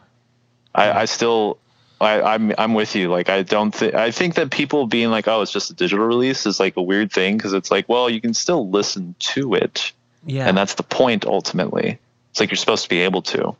[0.73, 1.59] I, I still
[2.01, 3.09] I, I'm I'm with you.
[3.09, 6.05] Like I don't think I think that people being like, oh, it's just a digital
[6.05, 9.53] release is like a weird thing because it's like, well, you can still listen to
[9.55, 9.91] it,
[10.25, 10.47] Yeah.
[10.47, 11.99] and that's the point ultimately.
[12.31, 13.55] It's like you're supposed to be able to.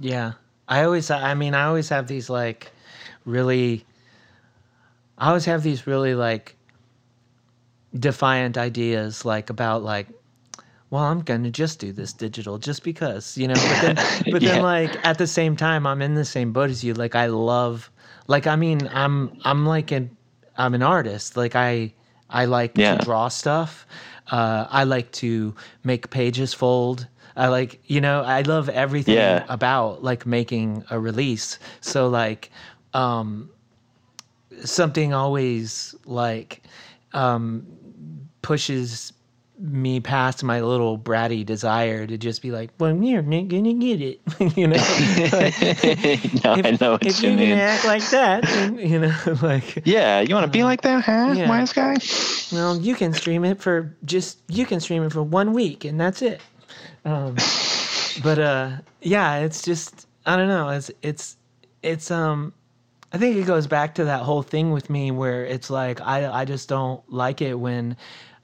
[0.00, 0.32] Yeah.
[0.68, 2.70] I always, I mean, I always have these like
[3.24, 3.84] really,
[5.18, 6.54] I always have these really like
[7.98, 10.08] defiant ideas like about like,
[10.92, 13.98] well, I'm going to just do this digital just because, you know, but then,
[14.30, 16.92] but then like at the same time, I'm in the same boat as you.
[16.94, 17.90] Like I love,
[18.28, 20.16] like, I mean, I'm, I'm like an,
[20.58, 21.36] I'm an artist.
[21.36, 21.94] Like I,
[22.28, 22.94] I like Yeah.
[22.96, 23.86] to draw stuff.
[24.30, 27.08] Uh, I like to make pages fold.
[27.36, 29.46] I like, you know, I love everything Yeah.
[29.48, 31.58] about like making a release.
[31.80, 32.50] So like,
[32.92, 33.50] um,
[34.64, 36.62] something always like
[37.14, 37.66] um,
[38.42, 39.12] pushes
[39.62, 44.00] me past my little bratty desire to just be like, well, you're not gonna get
[44.02, 44.20] it,
[44.56, 44.76] you know.
[44.76, 45.60] Like,
[46.44, 47.58] no, if, I know what if you you're mean.
[47.58, 51.32] act like that, then, you know, like, Yeah, you want to be like that, huh,
[51.36, 51.48] yeah.
[51.48, 51.96] wise guy?
[52.52, 56.00] well, you can stream it for just you can stream it for one week and
[56.00, 56.40] that's it.
[57.04, 57.36] Um,
[58.22, 60.70] but uh, yeah, it's just I don't know.
[60.70, 61.36] It's it's
[61.82, 62.52] it's um.
[63.14, 66.26] I think it goes back to that whole thing with me where it's like I
[66.40, 67.96] I just don't like it when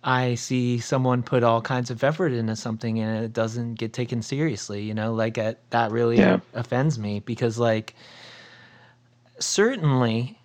[0.02, 4.22] I see someone put all kinds of effort into something and it doesn't get taken
[4.22, 4.82] seriously.
[4.82, 6.40] You know, like it, that really Yeah.
[6.54, 7.94] offends me because like
[9.38, 10.40] certainly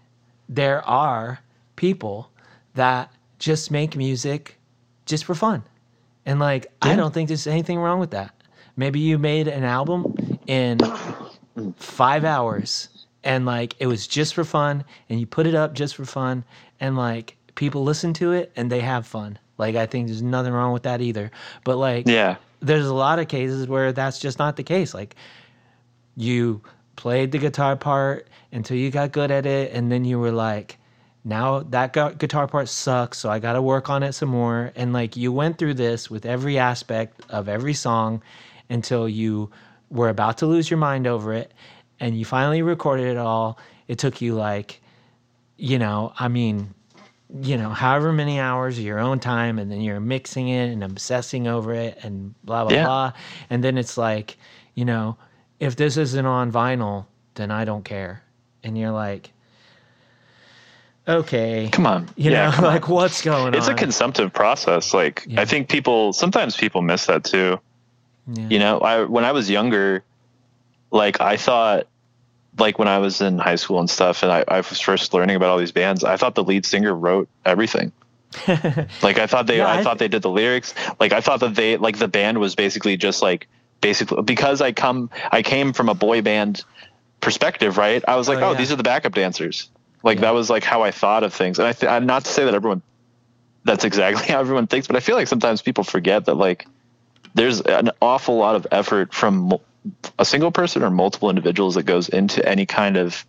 [0.50, 1.40] there are
[1.76, 2.32] people
[2.76, 4.58] that just make music
[5.06, 5.64] just for fun.
[6.26, 8.34] And like I don't think there's anything wrong with that.
[8.76, 10.10] Maybe you made an album
[10.48, 10.92] in
[11.78, 12.90] 5 hours
[13.24, 16.44] and like it was just for fun and you put it up just for fun
[16.80, 19.38] and like people listen to it and they have fun.
[19.64, 21.32] Like I think there's nothing wrong with that either.
[21.64, 24.94] But like Yeah, there's a lot of cases where that's just not the case.
[24.94, 25.16] Like
[26.18, 26.62] you
[26.98, 30.78] played the guitar part until you got good at it, and then you were like,
[31.24, 34.72] now that guitar part sucks, so I got to work on it some more.
[34.76, 38.22] And like you went through this with every aspect of every song
[38.70, 39.50] until you
[39.90, 41.54] were about to lose your mind over it,
[42.02, 43.58] and you finally recorded it all.
[43.88, 44.82] It took you like,
[45.58, 46.74] you know, I mean,
[47.42, 50.84] you know, however many hours of your own time, and then you're mixing it and
[50.84, 52.86] obsessing over it and blah, blah, Yeah.
[52.86, 53.14] blah.
[53.50, 54.38] And then it's like,
[54.76, 55.18] you know,
[55.60, 57.06] if this isn't on vinyl,
[57.36, 58.22] then I don't care.
[58.64, 59.32] And you're like,
[61.08, 61.70] okay.
[61.72, 62.08] come on.
[62.16, 62.74] You yeah, know, come on.
[62.74, 63.72] like what's going it's on?
[63.74, 64.94] It's a consumptive process.
[64.94, 65.42] Like Yeah.
[65.42, 67.60] I think people sometimes people miss that too.
[68.28, 68.48] Yeah.
[68.50, 70.04] You know, I when I was younger,
[70.92, 71.88] like I thought
[72.58, 75.36] like when I was in high school and stuff and I, I was first learning
[75.36, 77.92] about all these bands, I thought the lead singer wrote everything.
[78.48, 80.74] like I thought they Yeah, I, I thought they did the lyrics.
[81.00, 83.48] Like I thought that they like the band was basically just like
[83.82, 86.64] basically because I come I came from a boy band
[87.22, 88.04] perspective, right?
[88.08, 88.58] I was like, Oh, oh, yeah.
[88.58, 89.70] these are the backup dancers.
[90.04, 90.22] Like Yeah.
[90.22, 91.60] that was like how I thought of things.
[91.60, 92.82] And I th- I'm not to say that everyone
[93.66, 96.66] that's exactly how everyone thinks, but I feel like sometimes people forget that like
[97.36, 99.54] there's an awful lot of effort from
[100.20, 103.26] a single person or multiple individuals that goes into any kind of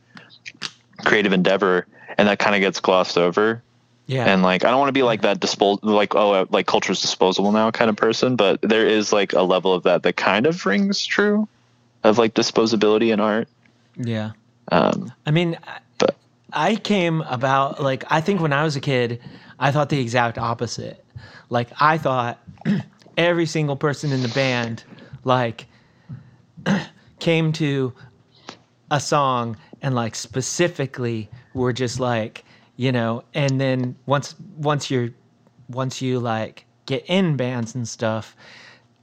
[1.04, 1.86] creative endeavor
[2.16, 3.62] and that kind of gets glossed over
[4.06, 4.26] yeah.
[4.26, 7.00] and like i don't want to be like that dispos like oh uh, like culture's
[7.00, 10.46] disposable now kind of person but there is like a level of that that kind
[10.46, 11.48] of rings true
[12.04, 13.48] of like disposability in art
[13.96, 14.32] yeah.
[14.70, 15.58] um I mean,
[15.98, 16.16] But-
[16.52, 19.20] I came about like I think when I was a kid,
[19.58, 21.04] I thought the exact opposite.
[21.50, 22.38] Like I thought
[23.16, 24.84] every single person in the band
[25.24, 25.66] like
[27.18, 27.92] came to
[28.90, 32.44] a song and like specifically were just like,
[32.76, 35.10] you know, and then once once you're
[35.68, 38.36] once you like get in bands and stuff,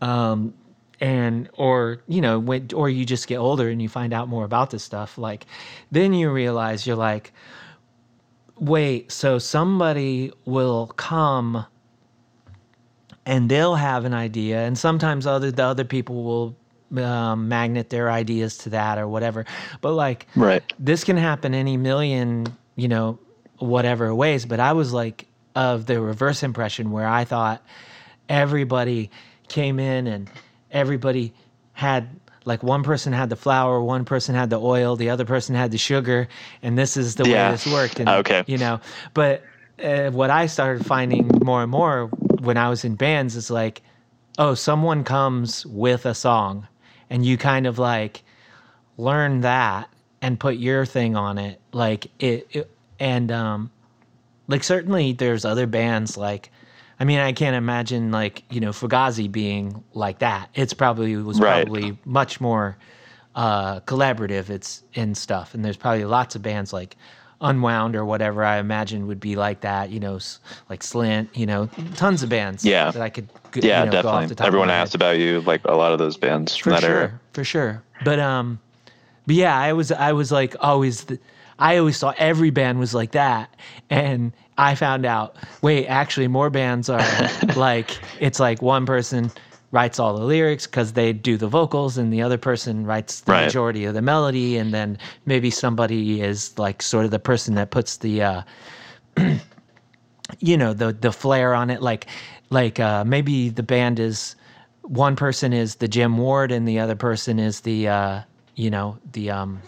[0.02, 0.54] um,
[1.02, 4.46] and or you know when or you just get older and you find out more
[4.46, 5.48] about this stuff like
[5.90, 7.34] then you realize you're like
[8.60, 11.66] wait so somebody will come
[13.26, 16.56] and they'll have an idea and sometimes other the other people will
[16.98, 19.46] um, magnet their ideas to that or whatever.
[19.82, 20.64] But like, Right.
[20.80, 23.20] this can happen any million, you know,
[23.60, 24.46] whatever ways.
[24.46, 27.64] But I was like of the reverse impression where I thought
[28.30, 29.12] everybody
[29.48, 30.30] came in and
[30.72, 31.34] everybody
[31.74, 32.08] had
[32.46, 35.72] like one person had the flour, one person had the oil, the other person had
[35.72, 36.28] the sugar,
[36.64, 37.48] and this is the Yeah.
[37.48, 38.00] way this worked.
[38.00, 38.44] And Okay.
[38.48, 38.80] you know,
[39.14, 39.44] but
[39.84, 42.08] uh, what I started finding more and more
[42.40, 43.82] when I was in bands is like,
[44.40, 46.68] oh, someone comes with a song,
[47.12, 48.24] and you kind of like
[48.98, 49.90] learn that
[50.24, 53.72] and put your thing on it like it, it and um
[54.48, 56.52] like certainly there's other bands like
[57.00, 61.40] i mean i can't imagine like you know fugazi being like that it's probably was
[61.40, 61.68] Right.
[61.68, 62.78] probably much more
[63.36, 66.98] uh collaborative it's in stuff and there's probably lots of bands like
[67.42, 70.20] unwound or whatever i imagine would be like that you know
[70.70, 72.92] like slint you know tons of bands Yeah.
[72.92, 74.28] that i could g- Yeah, you know, go off definitely.
[74.28, 76.82] the top of Everyone asked about you, like a lot of those bands from that
[76.84, 77.20] sure, era.
[77.34, 77.84] for sure.
[78.06, 78.60] But um,
[79.28, 81.04] but yeah, I was I was like always.
[81.06, 81.20] The,
[81.60, 83.54] I always thought every band was like that,
[83.90, 85.36] and I found out.
[85.62, 87.06] Wait, actually, more bands are
[87.56, 89.32] like it's like one person
[89.72, 93.32] writes all the lyrics because they do the vocals, and the other person writes the
[93.32, 93.46] Right.
[93.46, 97.72] majority of the melody, and then maybe somebody is like sort of the person that
[97.72, 98.22] puts the.
[98.22, 98.42] Uh,
[100.40, 102.08] you know the the flair on it like
[102.50, 104.36] like uh maybe the band is
[104.84, 108.22] one person is the Jim Ward and the other person is the uh
[108.56, 109.62] you know the um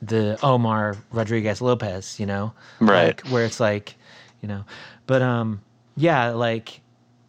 [0.00, 3.06] the Omar Rodriguez Lopez you know Right.
[3.06, 3.96] like, where it's like
[4.40, 4.64] you know
[5.06, 5.62] but um
[5.96, 6.80] yeah like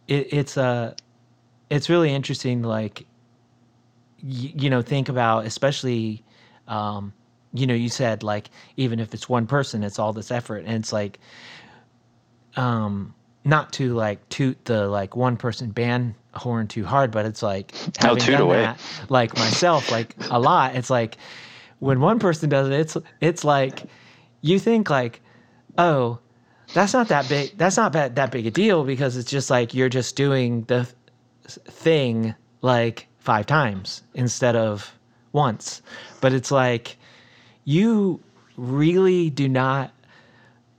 [0.07, 0.93] it, it's uh
[1.73, 3.05] it's really interesting like
[4.21, 6.23] y- you know think about especially
[6.67, 7.13] um
[7.53, 10.75] you know you said like even if it's one person it's all this effort and
[10.75, 11.19] it's like
[12.55, 13.13] um
[13.43, 17.73] not to like toot the like one person band horn too hard but it's like
[18.01, 18.61] No, having toot away.
[18.61, 18.79] that
[19.09, 21.17] like myself like a lot it's like
[21.79, 23.83] when one person does it it's it's like
[24.41, 25.21] you think like
[25.77, 26.19] oh
[26.73, 29.73] that's not that big that's not that, that big a deal because it's just like
[29.73, 30.95] you're just doing the th-
[31.47, 34.93] thing like five times instead of
[35.31, 35.81] once
[36.21, 36.97] but it's like
[37.65, 38.19] you
[38.57, 39.91] really do not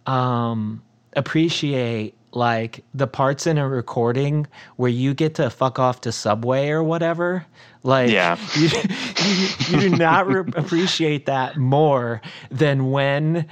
[0.06, 0.82] um
[1.16, 4.46] appreciate like the parts in a recording
[4.76, 7.46] where you get to fuck off to subway or whatever
[7.84, 8.36] like Yeah.
[8.56, 8.68] you,
[9.24, 12.20] you, you do not re- appreciate that more
[12.50, 13.46] than when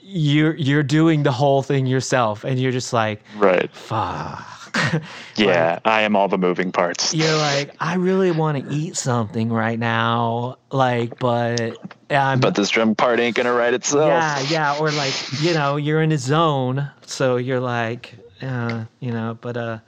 [0.00, 3.70] you're you're doing the whole thing yourself and you're just like Right.
[3.74, 4.61] fuck
[5.36, 7.12] Yeah, I am all the moving parts.
[7.14, 11.76] you're like i really want to eat something right now like but
[12.10, 14.08] i'm But this drum part ain't gonna write itself.
[14.08, 19.10] yeah yeah or like you know you're in a zone so you're like uh you
[19.10, 19.78] know but uh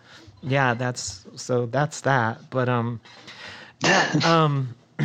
[0.43, 3.01] yeah that's so that's that but um
[3.81, 4.75] yeah um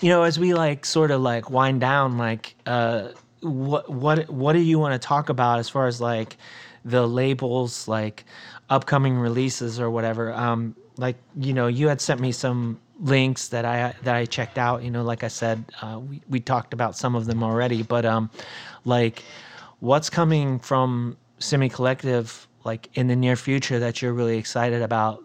[0.00, 3.08] you know as we like sort of like wind down like uh
[3.40, 6.36] what what what do you want to talk about as far as like
[6.84, 8.24] the labels like
[8.70, 13.64] upcoming releases or whatever um like you know you had sent me some links that
[13.64, 16.96] i that i checked out you know like i said uh, we, we talked about
[16.96, 18.28] some of them already but um
[18.84, 19.22] like
[19.80, 25.22] what's coming from semi collective like in the near future that you're really excited about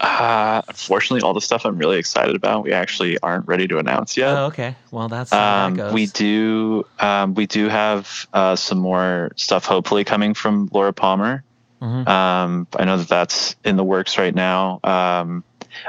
[0.00, 4.16] Uh, unfortunately, all the stuff I'm really excited about, we actually aren't ready to announce
[4.16, 4.36] yet.
[4.36, 8.56] oh okay well that's how Um, that goes we do um, we do have uh,
[8.56, 11.44] some more stuff hopefully coming from Laura Palmer.
[11.84, 12.08] Mhm.
[12.08, 14.80] Um, I know that that's in the works right now.
[14.82, 15.44] Um,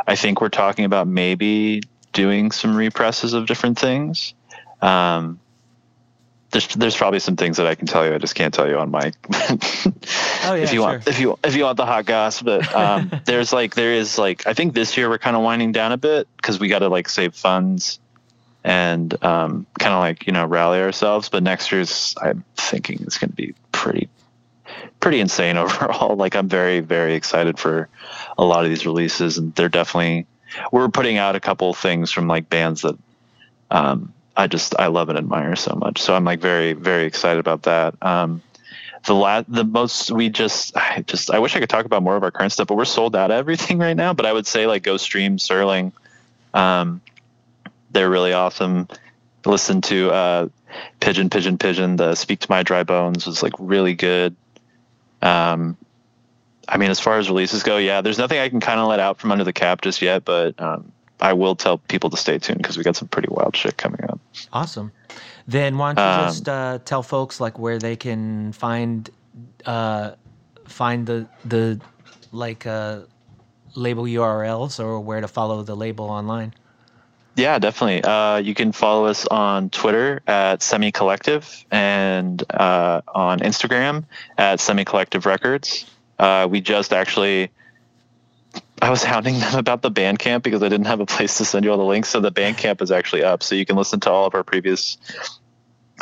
[0.06, 4.34] I think we're talking about maybe doing some represses of different things.
[4.82, 5.40] Um,
[6.52, 8.14] there's there's probably some things that I can tell you.
[8.14, 9.16] I just can't tell you on mic.
[10.48, 13.10] Oh, yeah, if you want if you if you want the hot goss, but um,
[13.26, 15.98] there's like there is like I think this year we're kind of winding down a
[15.98, 18.00] bit because we got to like save funds
[18.64, 21.30] and um, kind of like you know rally ourselves.
[21.30, 24.08] But next year's I'm thinking it's going to be pretty
[25.00, 26.16] pretty insane overall.
[26.16, 27.90] Like I'm very very excited for
[28.38, 30.28] a lot of these releases, and they're definitely
[30.72, 32.98] we're putting out a couple things from like bands that
[33.72, 36.02] um, I just I love and admire so much.
[36.02, 37.96] So I'm like very very excited about that.
[38.02, 38.42] Um,
[39.06, 42.16] the la- the most we just I just I wish I could talk about more
[42.16, 44.14] of our current stuff, but we're sold out of everything right now.
[44.14, 45.94] But I would say like go stream Sterling.
[46.54, 47.02] Um,
[47.92, 48.88] they're really awesome.
[49.46, 50.50] Listen to uh,
[51.00, 51.96] Pigeon Pigeon Pigeon.
[51.96, 54.36] The Speak to My Dry Bones was like really good.
[55.26, 55.78] Um,
[56.68, 59.00] I mean, as far as releases go, yeah, there's nothing I can kind of let
[59.00, 62.38] out from under the cap just yet, but um, I will tell people to stay
[62.40, 64.20] tuned because we got some pretty wild shit coming up.
[64.52, 64.92] Awesome.
[65.48, 69.10] Then why don't you Um, just uh, tell folks like where they can find
[69.66, 70.12] uh,
[70.68, 71.80] find the the
[72.32, 73.02] like uh,
[73.76, 76.54] label URLs or where to follow the label online.
[77.36, 78.02] Yeah, definitely.
[78.02, 84.06] Uh, you can follow us on Twitter at Semi Collective and uh, on Instagram
[84.38, 85.86] at Semi Collective Records.
[86.18, 87.52] Uh, we just actually,
[88.82, 91.66] I was hounding them about the Bandcamp because I didn't have a place to send
[91.66, 92.08] you all the links.
[92.08, 94.98] So the Bandcamp is actually up, so you can listen to all of our previous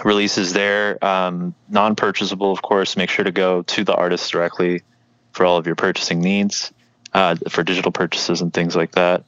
[0.03, 1.03] releases there.
[1.03, 2.95] Um, non-purchasable, of course.
[2.95, 4.83] Make sure to go to the artist directly
[5.31, 6.71] for all of your purchasing needs,
[7.11, 9.23] uh, for digital purchases and things like that.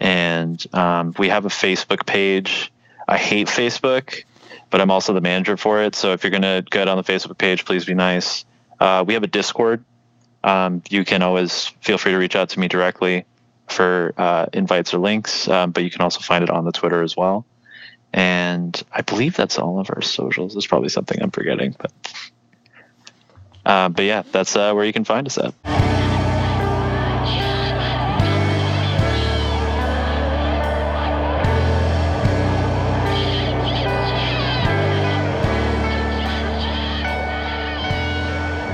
[0.00, 2.72] And um, we have a Facebook page.
[3.06, 4.24] I hate Facebook,
[4.70, 5.94] but I'm also the manager for it.
[5.94, 8.44] So if you're gonna get on the Facebook page, please be nice.
[8.78, 9.84] Uh, we have a Discord.
[10.44, 13.24] Um, you can always feel free to reach out to me directly
[13.66, 17.02] for uh, invites or links, um, but you can also find it on the Twitter
[17.02, 17.44] as well.
[18.12, 20.54] And I believe that's all of our socials.
[20.54, 21.92] There's probably something I'm forgetting, but
[23.66, 25.97] uh, but yeah, that's uh, where you can find us at.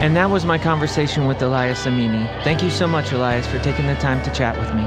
[0.04, 2.28] And that was my conversation with Elias Amini.
[2.44, 4.84] Thank you so much, Elias, for taking the time to chat with me.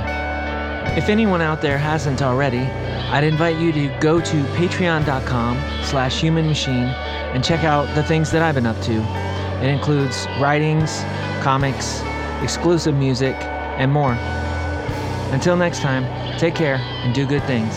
[0.96, 6.46] If anyone out there hasn't already, I'd invite you to go to patreon.com slash human
[6.46, 6.90] machine
[7.34, 8.94] and check out the things that I've been up to.
[9.64, 11.02] It includes writings,
[11.42, 12.04] comics,
[12.44, 13.34] exclusive music,
[13.80, 14.14] and more.
[15.34, 16.06] Until next time,
[16.38, 17.76] take care and do good things.